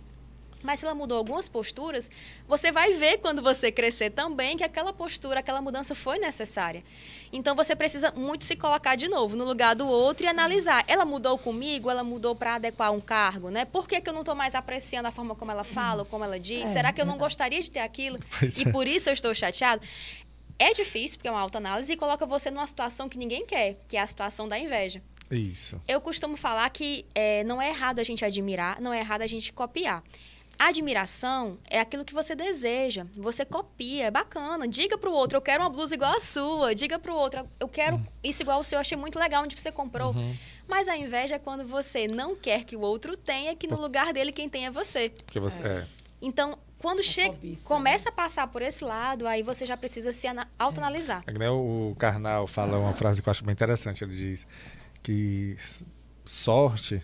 [0.62, 2.10] Mas se ela mudou algumas posturas,
[2.46, 6.82] você vai ver quando você crescer também que aquela postura, aquela mudança foi necessária.
[7.32, 10.84] Então você precisa muito se colocar de novo no lugar do outro e analisar.
[10.88, 13.64] Ela mudou comigo, ela mudou para adequar um cargo, né?
[13.64, 16.24] Por que, que eu não estou mais apreciando a forma como ela fala, ou como
[16.24, 16.68] ela diz?
[16.68, 18.18] É, Será que eu não gostaria de ter aquilo?
[18.38, 19.82] Pois E por isso eu estou chateado?
[20.58, 23.96] É difícil, porque é uma autoanálise, e coloca você numa situação que ninguém quer, que
[23.96, 25.00] é a situação da inveja.
[25.30, 25.80] Isso.
[25.86, 29.26] Eu costumo falar que é, não é errado a gente admirar, não é errado a
[29.26, 30.02] gente copiar.
[30.58, 34.66] Admiração é aquilo que você deseja, você copia, é bacana.
[34.66, 36.74] Diga pro outro, eu quero uma blusa igual a sua.
[36.74, 39.70] Diga pro outro, eu quero isso igual ao seu, eu achei muito legal onde você
[39.70, 40.12] comprou.
[40.12, 40.36] Uhum.
[40.66, 44.12] Mas a inveja é quando você não quer que o outro tenha, que no lugar
[44.12, 45.10] dele quem tem é você.
[45.10, 45.60] Porque você.
[45.60, 45.86] É.
[46.20, 50.26] Então, quando chega, cobiça, começa a passar por esse lado, aí você já precisa se
[50.26, 51.22] ana- autoanalisar.
[51.26, 54.02] É o Karnal fala uma frase que eu acho bem interessante.
[54.02, 54.46] Ele diz
[55.02, 55.56] que
[56.24, 57.02] sorte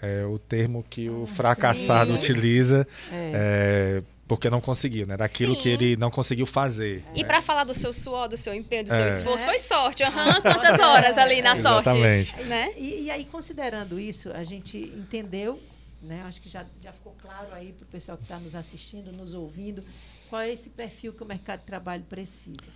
[0.00, 2.18] é o termo que o fracassado sim.
[2.18, 3.32] utiliza É.
[3.34, 5.16] é, porque não conseguiu, né?
[5.16, 5.68] Daquilo que Sim.
[5.70, 7.04] ele não conseguiu fazer.
[7.14, 7.28] E né?
[7.28, 9.08] para falar do seu suor, do seu empenho, do seu É.
[9.08, 9.46] esforço, É.
[9.46, 10.02] foi sorte.
[10.02, 11.88] Aham, quantas horas ali na sorte?
[11.88, 12.36] Exatamente.
[12.42, 12.72] Né?
[12.76, 15.60] E, e aí, considerando isso, a gente entendeu
[16.02, 16.22] né?
[16.22, 19.34] Acho que já, já ficou claro aí para o pessoal que está nos assistindo, nos
[19.34, 19.82] ouvindo,
[20.28, 22.68] qual é esse perfil que o mercado de trabalho precisa.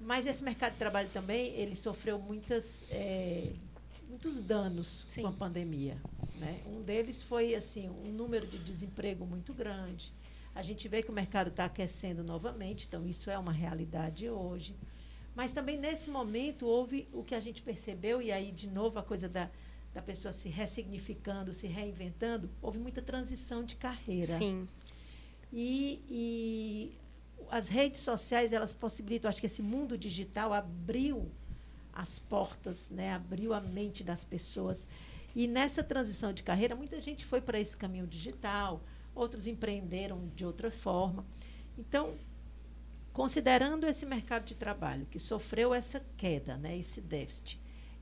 [0.00, 3.50] Mas esse mercado de trabalho também, ele sofreu muitas, é,
[4.08, 5.22] muitos danos Sim.
[5.22, 5.96] com a pandemia.
[6.38, 6.60] Né?
[6.66, 10.12] Um deles foi assim um número de desemprego muito grande.
[10.54, 14.74] A gente vê que o mercado está aquecendo novamente, então isso é uma realidade hoje.
[15.34, 19.02] Mas também nesse momento houve o que a gente percebeu, e aí de novo a
[19.02, 19.50] coisa da,
[19.92, 24.38] da pessoa se ressignificando, se reinventando, houve muita transição de carreira.
[24.38, 24.66] Sim.
[25.52, 26.98] E, e
[27.50, 31.30] as redes sociais, elas possibilitam, acho que esse mundo digital abriu
[31.92, 33.12] as portas, né?
[33.14, 34.86] abriu a mente das pessoas.
[35.36, 38.82] E nessa transição de carreira, muita gente foi para esse caminho digital,
[39.14, 41.26] outros empreenderam de outra forma.
[41.76, 42.14] Então,
[43.12, 47.60] considerando esse mercado de trabalho que sofreu essa queda, né, esse déficit,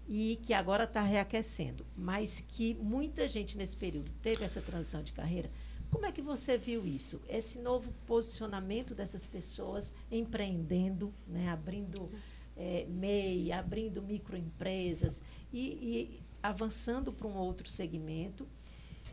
[0.08, 5.10] e que agora está reaquecendo, mas que muita gente nesse período teve essa transição de
[5.10, 5.50] carreira,
[5.90, 7.20] como é que você viu isso?
[7.28, 12.08] Esse novo posicionamento dessas pessoas empreendendo, né, abrindo
[12.56, 15.20] é, MEI, abrindo microempresas
[15.52, 18.46] e, e avançando para um outro segmento.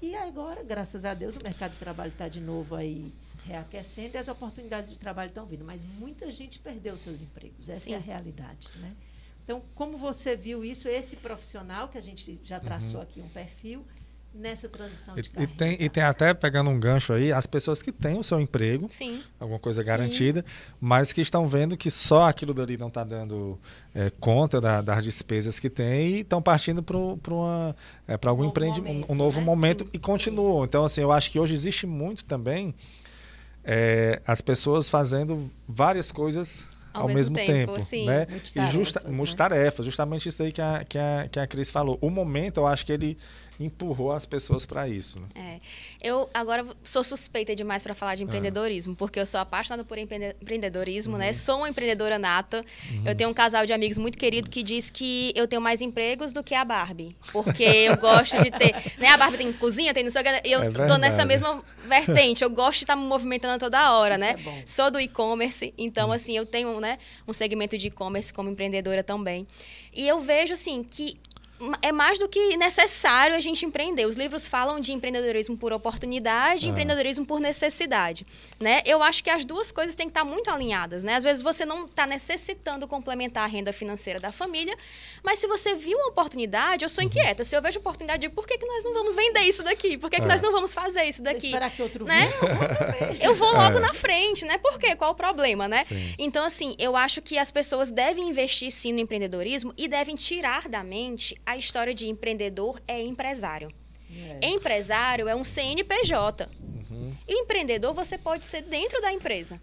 [0.01, 3.13] E agora, graças a Deus, o mercado de trabalho está de novo aí
[3.45, 5.63] reaquecendo e as oportunidades de trabalho estão vindo.
[5.63, 7.69] Mas muita gente perdeu seus empregos.
[7.69, 7.93] Essa Sim.
[7.93, 8.67] é a realidade.
[8.75, 8.93] Né?
[9.45, 13.03] Então, como você viu isso, esse profissional, que a gente já traçou uhum.
[13.03, 13.85] aqui um perfil,
[14.33, 17.81] nessa transição de e, e tem, e tem até, pegando um gancho aí, as pessoas
[17.81, 19.21] que têm o seu emprego, Sim.
[19.39, 20.73] alguma coisa garantida, Sim.
[20.79, 23.59] mas que estão vendo que só aquilo dali não está dando
[23.93, 26.97] é, conta da, das despesas que tem e estão partindo para
[28.07, 29.45] é, algum um empreendimento, um, um novo né?
[29.45, 29.89] momento Sim.
[29.93, 30.63] e continuam.
[30.63, 32.73] Então, assim, eu acho que hoje existe muito também
[33.63, 36.63] é, as pessoas fazendo várias coisas
[36.93, 38.05] ao, ao mesmo, mesmo, tempo, tempo sim.
[38.05, 38.27] né?
[38.55, 39.25] E justa, né?
[39.35, 41.97] tarefas, justamente isso aí que a, que, a, que a Cris falou.
[42.01, 43.17] O momento, eu acho que ele
[43.65, 45.19] empurrou as pessoas para isso.
[45.19, 45.27] Né?
[45.35, 46.07] É.
[46.07, 51.17] Eu agora sou suspeita demais para falar de empreendedorismo, porque eu sou apaixonada por empreendedorismo,
[51.17, 51.25] né?
[51.25, 51.27] uhum.
[51.27, 51.33] né?
[51.33, 52.63] Sou uma empreendedora nata.
[52.89, 53.03] Uhum.
[53.05, 56.31] Eu tenho um casal de amigos muito querido que diz que eu tenho mais empregos
[56.31, 59.07] do que a Barbie, porque eu gosto de ter, né?
[59.09, 62.43] A Barbie tem cozinha, tem não sei o que, eu é tô nessa mesma vertente.
[62.43, 64.35] Eu gosto de estar me movimentando toda hora, isso né?
[64.37, 66.13] É sou do e-commerce, então uhum.
[66.13, 66.97] assim, eu tenho, né,
[67.27, 69.47] um segmento de e-commerce como empreendedora também.
[69.93, 71.19] E eu vejo assim que
[71.81, 74.05] é mais do que necessário a gente empreender.
[74.05, 76.71] Os livros falam de empreendedorismo por oportunidade e ah.
[76.71, 78.25] empreendedorismo por necessidade,
[78.59, 78.81] né?
[78.85, 81.15] Eu acho que as duas coisas têm que estar muito alinhadas, né?
[81.15, 84.75] Às vezes você não está necessitando complementar a renda financeira da família,
[85.23, 87.09] mas se você viu uma oportunidade, eu sou uhum.
[87.09, 87.43] inquieta.
[87.43, 89.97] Se eu vejo oportunidade, por que, que nós não vamos vender isso daqui?
[89.97, 90.27] Por que, que é.
[90.27, 91.47] nós não vamos fazer isso daqui?
[91.47, 92.31] Esperar que outro né?
[93.21, 93.81] eu vou logo é.
[93.81, 94.57] na frente, né?
[94.57, 94.95] Por quê?
[94.95, 95.83] Qual o problema, né?
[95.83, 96.15] Sim.
[96.17, 100.67] Então, assim, eu acho que as pessoas devem investir sim no empreendedorismo e devem tirar
[100.67, 103.69] da mente a história de empreendedor é empresário.
[104.09, 104.47] É.
[104.47, 106.49] Empresário é um CNPJ.
[106.59, 107.15] Uhum.
[107.27, 109.59] Empreendedor você pode ser dentro da empresa.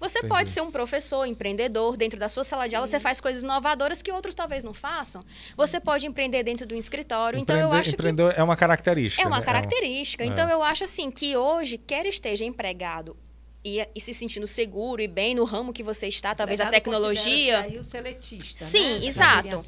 [0.00, 0.34] Você Entendi.
[0.34, 4.02] pode ser um professor, empreendedor, dentro da sua sala de aula, você faz coisas inovadoras
[4.02, 5.22] que outros talvez não façam.
[5.56, 7.38] Você pode empreender dentro do escritório.
[7.38, 9.22] Empreender, então eu acho empreender que é uma característica.
[9.22, 9.44] É uma né?
[9.44, 10.24] característica.
[10.24, 10.32] É um...
[10.32, 13.16] Então eu acho assim que hoje quer esteja empregado
[13.64, 17.60] e, e, se sentindo seguro e bem no ramo que você está, talvez a tecnologia.
[17.60, 18.66] Aí o seletista.
[18.66, 19.06] Sim, né?
[19.06, 19.64] exato.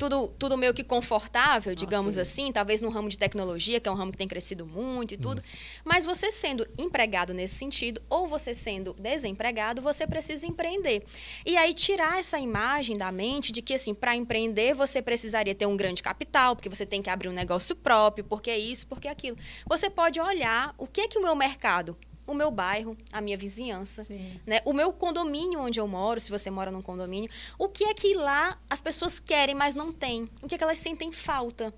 [0.00, 2.22] Tudo, tudo meio que confortável, digamos okay.
[2.22, 5.16] assim, talvez no ramo de tecnologia, que é um ramo que tem crescido muito e
[5.16, 5.20] hum.
[5.20, 5.42] tudo.
[5.84, 11.04] Mas você sendo empregado nesse sentido, ou você sendo desempregado, você precisa empreender.
[11.46, 15.66] E aí tirar essa imagem da mente de que, assim, para empreender você precisaria ter
[15.66, 19.06] um grande capital, porque você tem que abrir um negócio próprio, porque é isso, porque
[19.06, 19.36] é aquilo.
[19.68, 21.96] Você pode olhar o que é que o meu mercado
[22.30, 24.02] o meu bairro, a minha vizinhança,
[24.46, 24.60] né?
[24.64, 28.14] O meu condomínio onde eu moro, se você mora num condomínio, o que é que
[28.14, 30.28] lá as pessoas querem, mas não têm?
[30.42, 31.74] O que é que elas sentem falta?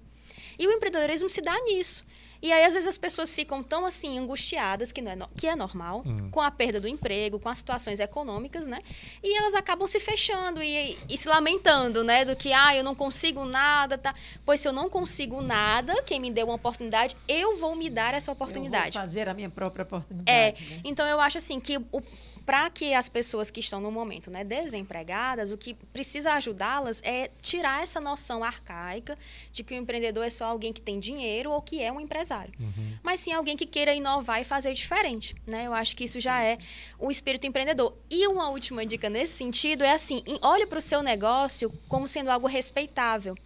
[0.59, 2.05] E o empreendedorismo se dá nisso.
[2.43, 5.28] E aí, às vezes, as pessoas ficam tão assim, angustiadas, que, não é, no...
[5.36, 6.28] que é normal, uhum.
[6.28, 8.80] com a perda do emprego, com as situações econômicas, né?
[9.22, 12.24] E elas acabam se fechando e, e, se lamentando, né?
[12.24, 14.12] Do que, ah, eu não consigo nada, tá?
[14.45, 18.12] Pois se eu não consigo nada, quem me deu uma oportunidade, eu vou me dar
[18.12, 18.97] essa oportunidade.
[18.97, 20.28] Eu vou fazer a minha própria oportunidade.
[20.28, 20.74] É.
[20.74, 20.80] Né?
[20.84, 22.03] Então, eu acho assim que o
[22.45, 27.30] para que as pessoas que estão no momento né, desempregadas, o que precisa ajudá-las é
[27.40, 29.16] tirar essa noção arcaica
[29.53, 32.53] de que o empreendedor é só alguém que tem dinheiro ou que é um empresário.
[32.59, 32.97] Uhum.
[33.03, 35.34] Mas sim alguém que queira inovar e fazer diferente.
[35.47, 35.66] Né?
[35.66, 36.59] Eu acho que isso já é
[36.99, 37.97] o espírito empreendedor.
[38.11, 42.30] E uma última dica nesse sentido é assim: olhe para o seu negócio como sendo
[42.30, 43.36] algo respeitável.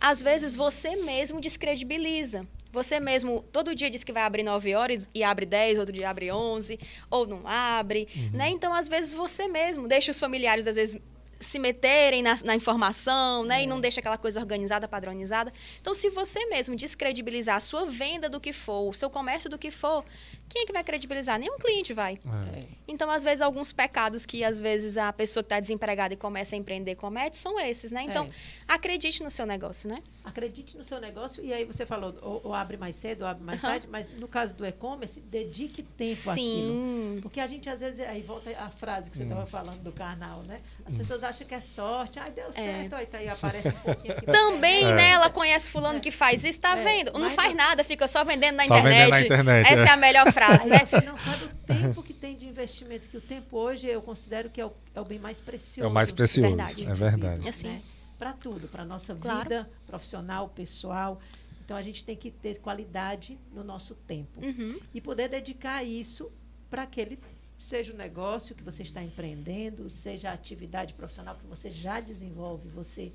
[0.00, 2.46] Às vezes você mesmo descredibiliza.
[2.72, 6.08] Você mesmo todo dia diz que vai abrir 9 horas e abre 10, outro dia
[6.08, 6.78] abre 11,
[7.10, 8.30] ou não abre, uhum.
[8.32, 8.50] né?
[8.50, 11.00] Então, às vezes, você mesmo deixa os familiares, às vezes,
[11.40, 13.60] se meterem na, na informação, né?
[13.60, 13.64] É.
[13.64, 15.52] E não deixa aquela coisa organizada, padronizada.
[15.80, 19.58] Então, se você mesmo descredibilizar a sua venda do que for, o seu comércio do
[19.58, 20.04] que for,
[20.50, 21.38] quem é que vai credibilizar?
[21.38, 22.18] Nenhum cliente vai.
[22.54, 22.64] É.
[22.88, 26.56] Então, às vezes, alguns pecados que, às vezes, a pessoa que está desempregada e começa
[26.56, 28.02] a empreender comete são esses, né?
[28.02, 28.30] Então, é.
[28.66, 30.02] acredite no seu negócio, né?
[30.24, 31.44] Acredite no seu negócio.
[31.44, 33.70] E aí, você falou, ou, ou abre mais cedo, ou abre mais uhum.
[33.70, 33.86] tarde.
[33.90, 37.18] Mas, no caso do e-commerce, dedique tempo Sim.
[37.22, 39.46] Porque a gente, às vezes, aí volta a frase que você estava hum.
[39.46, 40.60] falando do carnal, né?
[40.84, 40.98] As hum.
[40.98, 42.18] pessoas acham que é sorte.
[42.18, 42.52] Ai, deu é.
[42.52, 42.94] certo.
[42.94, 44.26] Aí, tá aí aparece um pouquinho aqui.
[44.30, 45.10] Também, né?
[45.10, 45.12] É.
[45.12, 46.00] Ela conhece fulano é.
[46.00, 47.12] que faz isso, tá vendo?
[47.18, 47.64] Não faz não.
[47.64, 49.12] nada, fica só vendendo na só internet.
[49.12, 49.72] Vendendo na internet.
[49.72, 50.84] Essa é a melhor frase, né?
[50.84, 54.50] Você não sabe o tempo que tem de investimento, que o tempo hoje eu considero
[54.50, 55.86] que é o, é o bem mais precioso.
[55.86, 56.86] É o mais precioso, verdade.
[56.86, 57.48] é verdade.
[57.48, 57.68] Assim.
[57.68, 57.82] Né?
[58.18, 59.42] Para tudo, para nossa claro.
[59.42, 61.20] vida profissional, pessoal.
[61.64, 64.78] Então a gente tem que ter qualidade no nosso tempo uhum.
[64.92, 66.30] e poder dedicar isso
[66.68, 67.18] para aquele
[67.58, 72.68] seja o negócio que você está empreendendo, seja a atividade profissional que você já desenvolve,
[72.68, 73.12] você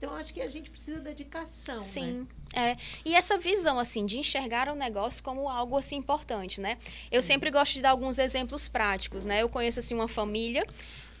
[0.00, 1.74] então, acho que a gente precisa de dedicação.
[1.74, 1.80] Né?
[1.82, 2.26] Sim.
[2.54, 2.72] Né?
[2.72, 2.76] É.
[3.04, 6.78] E essa visão, assim, de enxergar o negócio como algo, assim, importante, né?
[6.80, 6.90] Sim.
[7.12, 9.42] Eu sempre gosto de dar alguns exemplos práticos, né?
[9.42, 10.64] Eu conheço, assim, uma família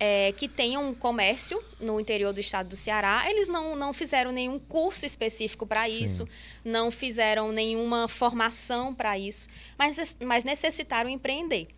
[0.00, 3.24] é, que tem um comércio no interior do estado do Ceará.
[3.28, 6.26] Eles não, não fizeram nenhum curso específico para isso,
[6.64, 9.46] não fizeram nenhuma formação para isso,
[9.78, 11.68] mas, mas necessitaram empreender.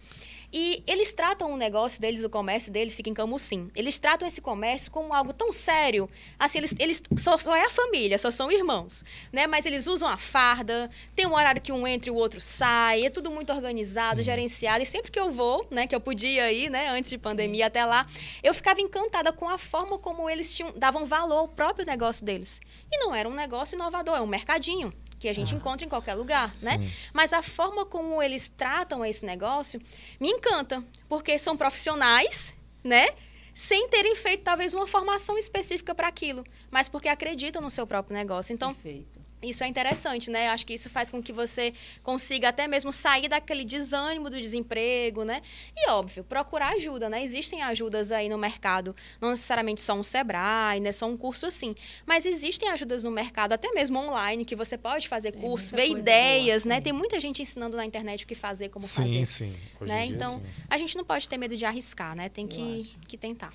[0.52, 3.70] E eles tratam o negócio deles, o comércio deles, fica em Camusim.
[3.74, 6.10] Eles tratam esse comércio como algo tão sério.
[6.38, 9.46] Assim, eles, eles só, só é a família, só são irmãos, né?
[9.46, 13.06] Mas eles usam a farda, tem um horário que um entra e o outro sai,
[13.06, 14.24] é tudo muito organizado, uhum.
[14.24, 14.82] gerenciado.
[14.82, 17.84] E sempre que eu vou, né, que eu podia ir, né, antes de pandemia até
[17.84, 18.06] lá,
[18.42, 22.60] eu ficava encantada com a forma como eles tinham, davam valor ao próprio negócio deles.
[22.90, 24.92] E não era um negócio inovador, é um mercadinho
[25.22, 26.72] que a gente ah, encontra em qualquer lugar, né?
[26.72, 26.78] sim.
[26.78, 26.92] né?
[27.12, 29.80] Mas a forma como eles tratam esse negócio
[30.18, 32.52] me encanta, porque são profissionais,
[32.82, 33.06] né?
[33.54, 36.42] Sem terem feito talvez uma formação específica para aquilo,
[36.72, 38.52] mas porque acreditam no seu próprio negócio.
[38.52, 39.20] Então, Perfeito.
[39.42, 40.48] Isso é interessante, né?
[40.48, 45.24] Acho que isso faz com que você consiga até mesmo sair daquele desânimo do desemprego,
[45.24, 45.42] né?
[45.76, 47.22] E óbvio, procurar ajuda, né?
[47.22, 50.92] Existem ajudas aí no mercado, não necessariamente só um Sebrae, né?
[50.92, 51.74] Só um curso assim,
[52.06, 56.62] mas existem ajudas no mercado, até mesmo online, que você pode fazer curso, ver ideias,
[56.62, 56.80] boa, né?
[56.80, 59.26] Tem muita gente ensinando na internet o que fazer, como sim, fazer.
[59.26, 59.84] Sim, sim.
[59.86, 60.06] Né?
[60.06, 60.46] Então, sim.
[60.70, 62.28] a gente não pode ter medo de arriscar, né?
[62.28, 63.52] Tem que, que tentar.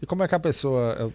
[0.00, 1.12] E como é que a pessoa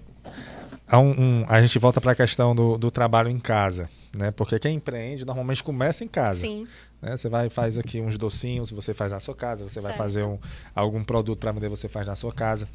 [1.00, 4.32] um, um, a gente volta para a questão do, do, trabalho em casa, né?
[4.32, 6.42] Porque quem empreende normalmente começa em casa.
[6.42, 6.68] Sim.
[7.02, 7.16] Né?
[7.16, 9.64] Você vai faz aqui uns docinhos, você faz na sua casa.
[9.64, 9.86] Você certo.
[9.86, 10.38] vai fazer um,
[10.76, 12.68] algum produto para vender, você faz na sua casa.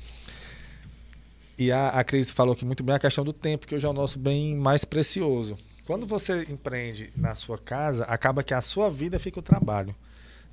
[1.58, 3.88] E a, a Cris falou aqui muito bem a questão do tempo, que hoje é
[3.88, 5.56] o nosso bem mais precioso.
[5.86, 9.94] Quando você empreende na sua casa, acaba que a sua vida fica o trabalho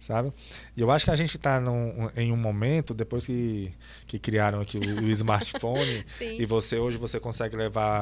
[0.03, 0.33] sabe?
[0.75, 1.61] E eu acho que a gente está
[2.17, 3.71] em um momento, depois que,
[4.05, 8.01] que criaram aqui o, o smartphone, e você hoje você consegue levar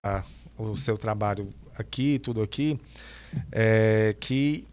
[0.58, 2.80] o seu trabalho aqui, tudo aqui,
[3.52, 4.68] é, que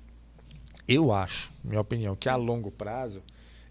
[0.86, 3.22] eu acho, minha opinião, que a longo prazo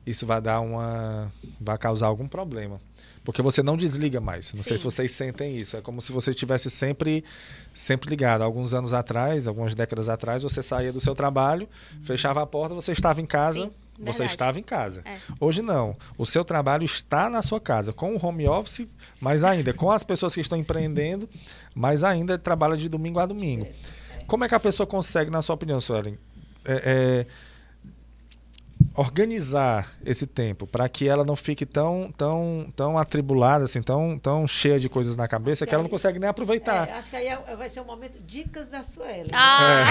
[0.08, 1.30] isso vai dar uma.
[1.60, 2.80] vai causar algum problema.
[3.26, 4.54] Porque você não desliga mais.
[4.54, 4.70] Não Sim.
[4.70, 5.76] sei se vocês sentem isso.
[5.76, 7.26] É como se você estivesse sempre,
[7.74, 8.42] sempre ligado.
[8.42, 11.68] Alguns anos atrás, algumas décadas atrás, você saía do seu trabalho,
[12.04, 13.66] fechava a porta, você estava em casa.
[13.66, 13.74] Sim.
[14.00, 15.02] Você estava em casa.
[15.06, 15.18] É.
[15.39, 15.95] Hoje não.
[16.18, 18.88] O seu trabalho está na sua casa, com o home office,
[19.20, 21.28] mas ainda com as pessoas que estão empreendendo,
[21.74, 23.68] mas ainda trabalha de domingo a domingo.
[24.28, 26.18] Como é que a pessoa consegue, na sua opinião, Suelen,
[26.66, 27.26] é, é,
[28.98, 34.48] organizar esse tempo para que ela não fique tão tão tão atribulada assim tão tão
[34.48, 37.16] cheia de coisas na cabeça que, que ela não consegue nem aproveitar é, acho que
[37.16, 39.86] aí é, vai ser o momento dicas da Sueli ah.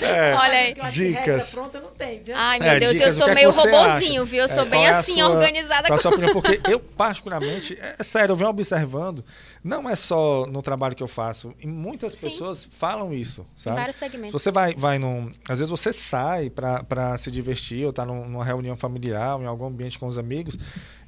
[0.00, 0.08] Né?
[0.30, 0.34] é.
[0.34, 2.34] olha aí dicas pronta não tem viu?
[2.34, 4.30] ai meu é, Deus dicas, eu sou é meio robozinho acha?
[4.30, 8.02] viu eu sou é, bem assim sua, organizada a sua opinião porque eu particularmente é,
[8.02, 9.22] sério eu venho observando
[9.64, 11.54] não é só no trabalho que eu faço.
[11.58, 12.20] E muitas Sim.
[12.20, 13.76] pessoas falam isso, sabe?
[13.76, 14.32] Em vários segmentos.
[14.32, 15.32] você vai, vai num...
[15.48, 19.64] Às vezes você sai para se divertir ou tá num, numa reunião familiar, em algum
[19.64, 20.58] ambiente com os amigos,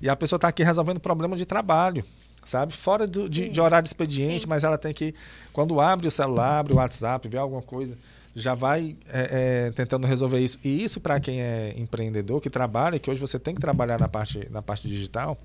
[0.01, 2.03] e a pessoa está aqui resolvendo problema de trabalho
[2.47, 2.73] sabe?
[2.73, 4.49] Fora do, de, de, horário de expediente, Sim.
[4.49, 5.13] mas ela tem que,
[5.53, 7.99] quando abre o celular, abre o WhatsApp, vê alguma coisa,
[8.37, 10.57] já vai é, é, tentando resolver isso.
[10.63, 14.07] E isso para quem é empreendedor, que trabalha, que hoje você tem que trabalhar na
[14.07, 15.37] parte, na parte digital,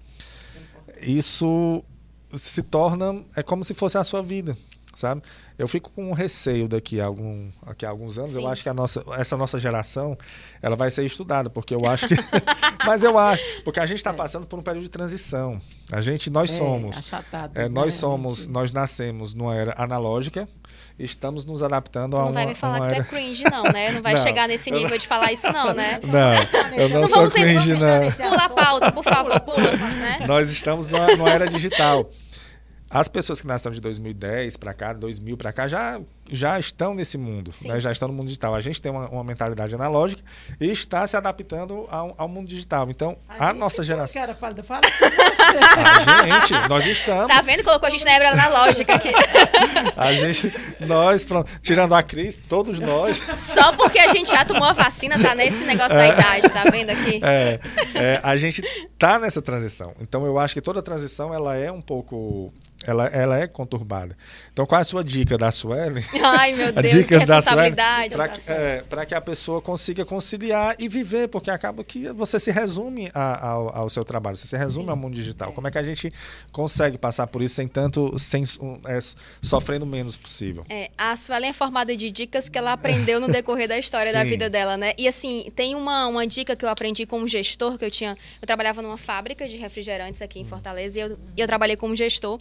[1.02, 1.84] isso
[2.36, 4.58] se torna é como se fosse a sua vida
[4.96, 5.22] sabe?
[5.58, 8.34] Eu fico com receio daqui a, algum, daqui a alguns anos.
[8.34, 8.42] Sim.
[8.42, 10.18] Eu acho que a nossa, essa nossa geração
[10.62, 12.16] ela vai ser estudada, porque eu acho que.
[12.86, 14.14] Mas eu acho, porque a gente está é.
[14.14, 15.62] passando por um período de transição.
[15.92, 17.12] A gente, nós é, somos.
[17.54, 20.48] É, nós né, somos, nós nascemos numa era analógica.
[21.04, 22.26] Estamos nos adaptando a uma.
[22.28, 22.96] Não vai me falar que era...
[22.96, 23.92] tu é cringe, não, né?
[23.92, 26.00] Não vai não, chegar nesse nível de falar isso, não, né?
[26.12, 28.12] Não, eu não, não sou cringe, não.
[28.12, 30.20] Pula a pauta, por favor, pula, né?
[30.28, 32.10] Nós estamos numa, numa era digital.
[32.94, 37.18] As pessoas que nasceram de 2010 para cá, 2000 para cá, já, já estão nesse
[37.18, 37.80] mundo, né?
[37.80, 38.54] já estão no mundo digital.
[38.54, 40.22] A gente tem uma, uma mentalidade analógica
[40.60, 42.90] e está se adaptando ao, ao mundo digital.
[42.90, 44.20] Então, a, a nossa geração.
[44.20, 44.82] Cara, fala, fala
[45.56, 47.34] a gente, nós estamos.
[47.34, 47.64] Tá vendo?
[47.64, 49.10] Colocou a gente na era analógica aqui.
[49.96, 53.22] a gente, nós, pronto, tirando a Cris, todos nós.
[53.36, 56.90] Só porque a gente já tomou a vacina, tá nesse negócio da idade, tá vendo
[56.90, 57.22] aqui?
[57.24, 57.60] É,
[57.96, 58.62] é, a gente
[59.00, 59.94] tá nessa transição.
[60.02, 62.54] Então, eu acho que toda transição ela é um pouco
[62.86, 64.18] ela, ela é conturbada.
[64.52, 66.04] Então, qual é a sua dica da Suelen?
[66.24, 68.16] Ai, meu Deus, dicas que responsabilidade.
[68.16, 72.52] Para que, é, que a pessoa consiga conciliar e viver, porque acaba que você se
[72.52, 74.92] resume a, ao, ao, seu trabalho, você se resume Sim.
[74.92, 75.52] ao mundo digital.
[75.54, 76.10] Como é que a gente
[76.52, 78.44] consegue passar por isso sem tanto, sem
[78.88, 79.00] é,
[79.42, 80.66] sofrendo menos possível?
[80.70, 84.24] É, a Suelen é formada de dicas que ela aprendeu no decorrer da história da
[84.26, 84.94] vida dela, né?
[84.98, 88.48] E assim, tem uma, uma dica que eu aprendi como gestor, que eu tinha, eu
[88.48, 92.40] trabalhava numa fábrica de refrigerantes aqui em Fortaleza e eu, e eu trabalhei como gestor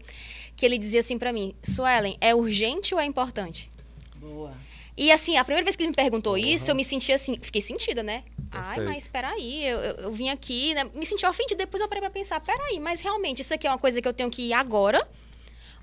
[0.57, 3.70] que ele dizia assim para mim: Suelen, é urgente ou é importante?
[4.16, 4.53] Boa.
[4.96, 6.38] E assim, a primeira vez que ele me perguntou uhum.
[6.38, 8.22] isso, eu me senti assim, fiquei sentida, né?
[8.51, 8.80] Perfeito.
[8.80, 10.84] Ai, mas peraí, eu, eu, eu vim aqui, né?
[10.94, 11.57] me senti ofendida.
[11.57, 14.12] Depois eu parei pra pensar: peraí, mas realmente isso aqui é uma coisa que eu
[14.12, 15.07] tenho que ir agora?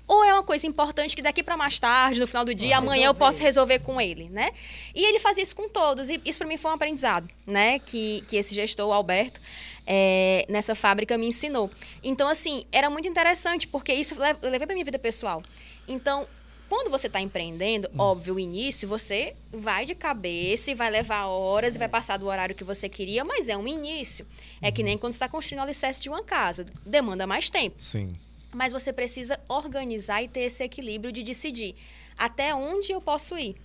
[0.08, 3.02] Ou é uma coisa importante que daqui para mais tarde, no final do dia, amanhã
[3.02, 3.08] resolver.
[3.08, 4.52] eu posso resolver com ele, né?
[4.94, 6.08] E ele fazia isso com todos.
[6.08, 7.78] E isso para mim foi um aprendizado, né?
[7.78, 9.38] Que, que esse gestor, o Alberto,
[9.86, 11.70] é, nessa fábrica me ensinou.
[12.02, 15.42] Então, assim, era muito interessante, porque isso eu levei para minha vida pessoal.
[15.86, 16.26] Então,
[16.70, 18.00] quando você está empreendendo, hum.
[18.00, 21.76] óbvio, o início, você vai de cabeça e vai levar horas é.
[21.76, 24.26] e vai passar do horário que você queria, mas é um início.
[24.60, 24.86] É que uhum.
[24.86, 26.64] nem quando está construindo o alicerce de uma casa.
[26.84, 27.78] Demanda mais tempo.
[27.78, 28.12] Sim.
[28.52, 31.76] Mas você precisa organizar e ter esse equilíbrio de decidir
[32.16, 33.56] até onde eu posso ir.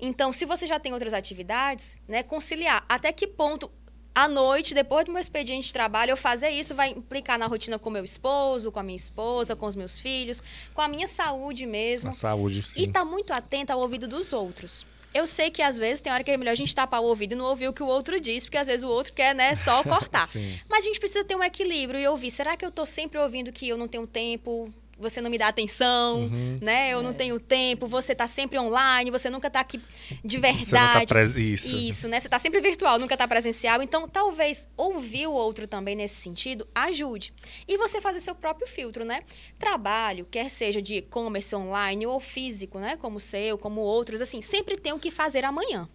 [0.00, 3.70] Então, se você já tem outras atividades, né, conciliar até que ponto
[4.14, 7.78] à noite, depois do meu expediente de trabalho, eu fazer isso vai implicar na rotina
[7.78, 10.42] com meu esposo, com a minha esposa, com os meus filhos,
[10.74, 12.10] com a minha saúde mesmo.
[12.10, 12.80] A saúde, sim.
[12.80, 14.84] E estar tá muito atento ao ouvido dos outros.
[15.14, 17.32] Eu sei que às vezes tem hora que é melhor a gente tapar o ouvido
[17.32, 19.54] e não ouvir o que o outro diz, porque às vezes o outro quer, né,
[19.56, 20.26] só cortar.
[20.68, 22.30] Mas a gente precisa ter um equilíbrio e ouvir.
[22.30, 24.72] Será que eu estou sempre ouvindo que eu não tenho tempo?
[25.02, 26.58] Você não me dá atenção, uhum.
[26.60, 26.92] né?
[26.92, 27.02] Eu é.
[27.02, 29.80] não tenho tempo, você está sempre online, você nunca está aqui
[30.24, 30.64] de verdade.
[30.64, 31.36] Você não tá pres...
[31.36, 31.76] Isso.
[31.76, 32.20] Isso, né?
[32.20, 33.82] Você está sempre virtual, nunca está presencial.
[33.82, 37.34] Então, talvez ouvir o outro também nesse sentido ajude.
[37.66, 39.22] E você fazer seu próprio filtro, né?
[39.58, 42.96] Trabalho, quer seja de e-commerce online ou físico, né?
[42.96, 45.88] Como o seu, como outros, assim, sempre tem o que fazer amanhã.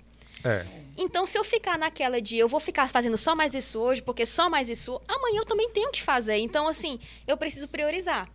[0.43, 0.61] É.
[0.97, 4.25] Então, se eu ficar naquela de eu vou ficar fazendo só mais isso hoje, porque
[4.25, 6.37] só mais isso, amanhã eu também tenho que fazer.
[6.37, 8.29] Então, assim, eu preciso priorizar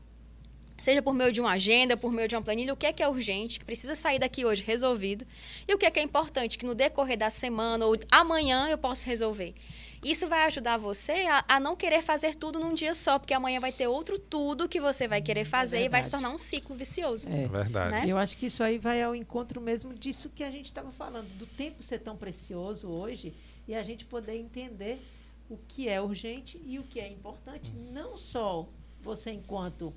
[0.83, 3.05] seja por meio de uma agenda, por meio de uma planilha, o que é que
[3.05, 5.25] é urgente, que precisa sair daqui hoje resolvido,
[5.67, 8.77] e o que é que é importante, que no decorrer da semana ou amanhã eu
[8.77, 9.55] posso resolver.
[10.03, 13.61] Isso vai ajudar você a, a não querer fazer tudo num dia só, porque amanhã
[13.61, 16.39] vai ter outro tudo que você vai querer fazer é e vai se tornar um
[16.39, 17.29] ciclo vicioso.
[17.29, 17.93] É, verdade.
[17.93, 18.05] Né?
[18.09, 21.29] Eu acho que isso aí vai ao encontro mesmo disso que a gente estava falando,
[21.39, 23.33] do tempo ser tão precioso hoje
[23.69, 25.01] e a gente poder entender
[25.49, 28.67] o que é urgente e o que é importante, não só
[29.01, 29.95] você enquanto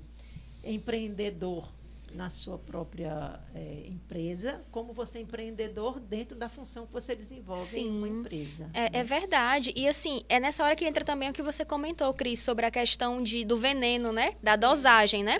[0.72, 1.68] empreendedor
[2.16, 7.62] na sua própria é, empresa, como você é empreendedor dentro da função que você desenvolve
[7.62, 8.70] Sim, em uma empresa.
[8.72, 8.90] É, né?
[8.92, 9.72] é, verdade.
[9.76, 12.70] E assim, é nessa hora que entra também o que você comentou, Cris, sobre a
[12.70, 14.34] questão de, do veneno, né?
[14.42, 15.36] Da dosagem, né?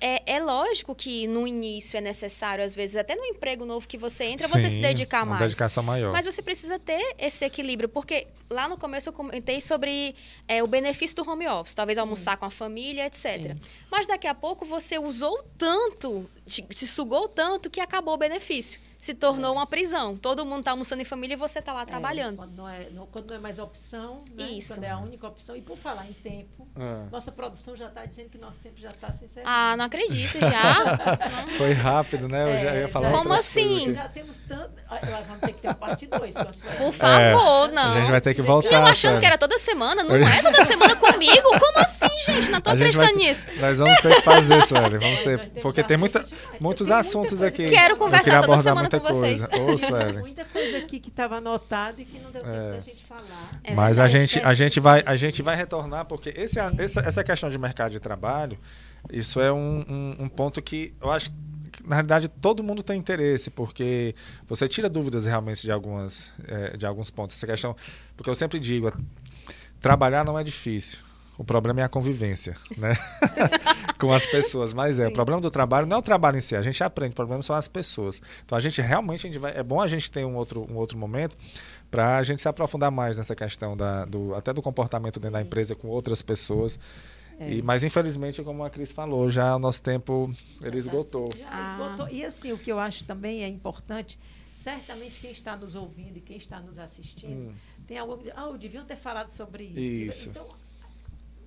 [0.00, 0.16] É.
[0.16, 3.96] é, é lógico que no início é necessário, às vezes, até no emprego novo que
[3.96, 5.40] você entra, Sim, você se dedicar mais.
[5.40, 6.12] Uma dedicação maior.
[6.12, 10.14] Mas você precisa ter esse equilíbrio, porque lá no começo eu comentei sobre
[10.46, 13.22] é, o benefício do home office, talvez almoçar com a família, etc.
[13.22, 13.60] Sim.
[13.90, 18.80] Mas daqui a pouco você usou tanto, te, te sugou tanto que acabou o benefício
[18.98, 19.56] se tornou é.
[19.58, 20.16] uma prisão.
[20.16, 22.36] Todo mundo está almoçando em família e você está lá é, trabalhando.
[22.36, 24.50] Quando não, é, não, quando não é mais opção, né?
[24.50, 24.74] Isso.
[24.74, 25.56] quando é a única opção.
[25.56, 27.10] E por falar em tempo, é.
[27.10, 29.48] nossa produção já está dizendo que nosso tempo já está se encerrando.
[29.48, 30.98] Ah, não acredito, já?
[31.56, 32.56] Foi rápido, né?
[32.56, 33.94] Eu já ia falar Como assim?
[33.94, 34.82] Já temos tanto...
[34.88, 37.92] Vamos ter que ter uma parte 2 com a sua Por favor, não.
[37.92, 38.70] A gente vai ter que voltar.
[38.70, 40.02] E eu achando que era toda semana.
[40.02, 41.42] Não é toda semana comigo?
[41.42, 42.50] Como assim, gente?
[42.50, 43.46] Não estou acreditando nisso.
[43.58, 44.98] Nós vamos ter que fazer, Sueli.
[44.98, 46.24] Vamos ter, porque tem muita,
[46.58, 47.68] muitos assuntos aqui.
[47.68, 49.46] Quero conversar toda semana com vocês.
[49.48, 52.72] Tem muita coisa aqui que estava anotada e que não deu tempo é.
[52.72, 53.60] da gente falar.
[53.64, 57.24] É Mas a gente, a, gente vai, a gente vai retornar, porque esse, essa, essa
[57.24, 58.58] questão de mercado de trabalho,
[59.10, 61.30] isso é um, um, um ponto que eu acho
[61.84, 64.14] na realidade, todo mundo tem interesse, porque
[64.46, 67.36] você tira dúvidas realmente de, algumas, é, de alguns pontos.
[67.36, 67.74] Essa questão,
[68.16, 68.92] porque eu sempre digo,
[69.80, 70.98] trabalhar não é difícil.
[71.38, 72.96] O problema é a convivência, né?
[73.96, 74.72] com as pessoas.
[74.72, 75.12] Mas é, Sim.
[75.12, 77.40] o problema do trabalho não é o trabalho em si, a gente aprende, o problema
[77.42, 78.20] são as pessoas.
[78.44, 80.74] Então a gente realmente a gente vai, é bom a gente ter um outro, um
[80.74, 81.36] outro momento
[81.88, 85.40] para a gente se aprofundar mais nessa questão da, do, até do comportamento dentro da
[85.40, 86.76] empresa com outras pessoas.
[87.38, 87.54] É.
[87.54, 91.30] E, mas infelizmente, como a Cris falou, já o nosso tempo ele esgotou.
[91.36, 91.72] Já ah.
[91.72, 92.08] esgotou.
[92.08, 94.18] E assim, o que eu acho também é importante,
[94.52, 97.54] certamente quem está nos ouvindo e quem está nos assistindo, hum.
[97.86, 98.18] tem algo.
[98.34, 99.80] Ah, deviam ter falado sobre isso.
[99.80, 100.28] isso.
[100.30, 100.48] Então,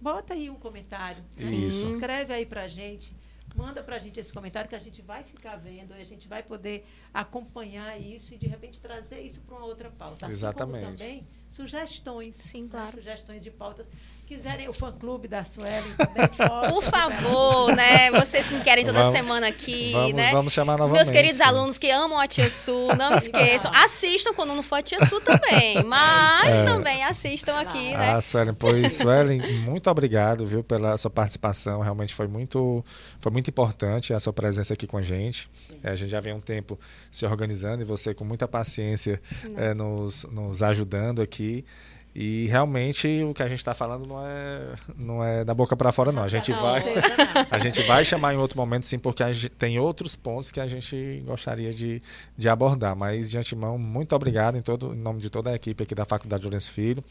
[0.02, 1.24] bota aí um comentário.
[1.38, 1.86] Isso.
[1.86, 3.16] Escreve aí pra gente.
[3.56, 6.41] Manda pra gente esse comentário que a gente vai ficar vendo e a gente vai
[6.41, 10.26] poder acompanhar isso e de repente trazer isso para uma outra pauta.
[10.26, 10.86] Assim Exatamente.
[10.86, 12.36] Como também sugestões.
[12.36, 12.86] Sim, claro.
[12.86, 12.91] Né?
[12.93, 13.89] Sugestões de pautas
[14.32, 16.29] quiserem o fã-clube da Suelen também,
[16.69, 18.09] Por favor, né?
[18.11, 20.32] Vocês que me querem toda vamos, semana aqui, vamos, né?
[20.32, 21.01] Vamos chamar novamente.
[21.01, 23.69] Os meus queridos alunos que amam a Tia Su, não esqueçam.
[23.73, 25.84] Assistam quando não for a Tia Su também.
[25.84, 26.63] Mas é.
[26.63, 28.13] também assistam aqui, né?
[28.13, 31.82] Ah, Suelen, pois, Suelen, muito obrigado, viu, pela sua participação.
[31.82, 32.86] Realmente foi muito,
[33.19, 35.49] foi muito importante a sua presença aqui com a gente.
[35.84, 36.79] É, a gente já vem um tempo
[37.11, 39.21] se organizando e você com muita paciência
[39.57, 41.65] é, nos, nos ajudando aqui.
[42.14, 45.93] E realmente o que a gente está falando não é, não é da boca para
[45.93, 46.24] fora, não.
[46.24, 46.84] A gente, vai,
[47.49, 50.68] a gente vai chamar em outro momento, sim, porque gente tem outros pontos que a
[50.68, 52.01] gente gostaria de,
[52.38, 52.95] de abordar.
[52.95, 56.03] Mas, de antemão, muito obrigado em, todo, em nome de toda a equipe aqui da
[56.03, 57.03] Faculdade Lourenço Filho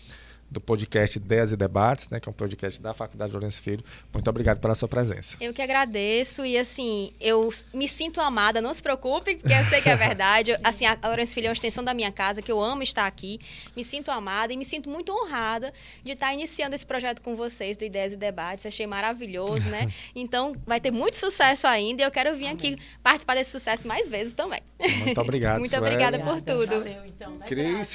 [0.51, 3.85] do podcast Ideias e Debates, né, que é um podcast da Faculdade Lourenço Filho.
[4.13, 5.37] Muito obrigado pela sua presença.
[5.41, 9.81] Eu que agradeço e assim, eu me sinto amada, não se preocupe, porque eu sei
[9.81, 10.59] que é verdade.
[10.65, 13.39] assim, a Lourenço Filho é uma extensão da minha casa, que eu amo estar aqui.
[13.77, 15.73] Me sinto amada e me sinto muito honrada
[16.03, 18.67] de estar iniciando esse projeto com vocês do Ideias e Debates.
[18.67, 19.89] Achei maravilhoso, né?
[20.15, 22.55] Então, vai ter muito sucesso ainda e eu quero vir Amém.
[22.55, 24.61] aqui participar desse sucesso mais vezes também.
[25.05, 26.67] Muito obrigado, Muito obrigada por tudo.
[26.67, 27.95] Valeu, então, né, Cris.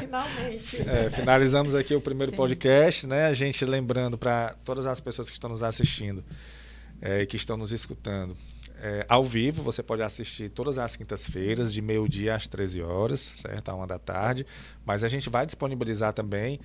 [0.00, 0.88] Finalmente.
[0.88, 2.36] É, finalizamos aqui aqui o primeiro Sim.
[2.36, 3.26] podcast, né?
[3.26, 6.24] A gente lembrando para todas as pessoas que estão nos assistindo
[7.00, 8.36] é, e é, que estão nos escutando.
[8.78, 13.68] É, ao vivo, você pode assistir todas as quintas-feiras, de meio-dia às 13 horas, certo?
[13.68, 14.44] À uma da tarde.
[14.84, 16.58] Mas a gente vai disponibilizar também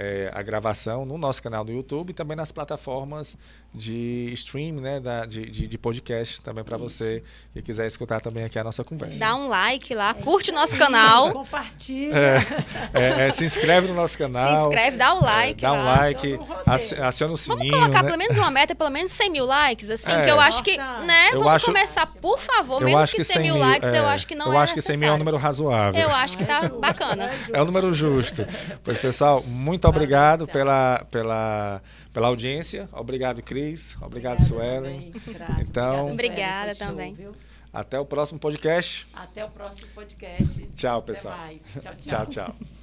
[0.00, 3.36] é, a gravação no nosso canal do YouTube e também nas plataformas
[3.74, 7.22] de stream, né, da, de, de, de podcast também para você
[7.52, 9.18] que quiser escutar também aqui a nossa conversa.
[9.18, 11.32] Dá um like lá, curte o nosso canal.
[11.34, 12.14] Compartilha.
[12.14, 12.44] É,
[12.94, 14.60] é, é, se inscreve no nosso canal.
[14.60, 15.60] Se inscreve, dá o like.
[15.60, 15.96] dá um lá.
[15.96, 16.38] like,
[17.02, 17.58] aciona o sininho.
[17.58, 18.08] Vamos colocar né?
[18.08, 21.30] pelo menos uma meta, pelo menos 100 mil likes, assim, que eu acho que, né,
[21.32, 24.36] eu vamos acho, começar, por favor, menos que 100 mil, mil likes, eu acho que
[24.36, 26.00] não eu é Eu acho que 100 mil é um número razoável.
[26.00, 27.30] Eu acho que tá bacana.
[27.52, 28.46] É um número justo.
[28.84, 31.82] Pois, pessoal, muito obrigado pela, pela,
[32.12, 32.88] pela audiência.
[32.92, 33.96] Obrigado, Cris.
[34.00, 35.12] Obrigado, Suelen.
[35.60, 37.16] Então, obrigada também.
[37.72, 39.06] Até o próximo podcast.
[39.12, 40.66] Até o próximo podcast.
[40.76, 41.36] Tchau, pessoal.
[41.80, 42.26] Tchau, tchau.
[42.26, 42.77] tchau, tchau.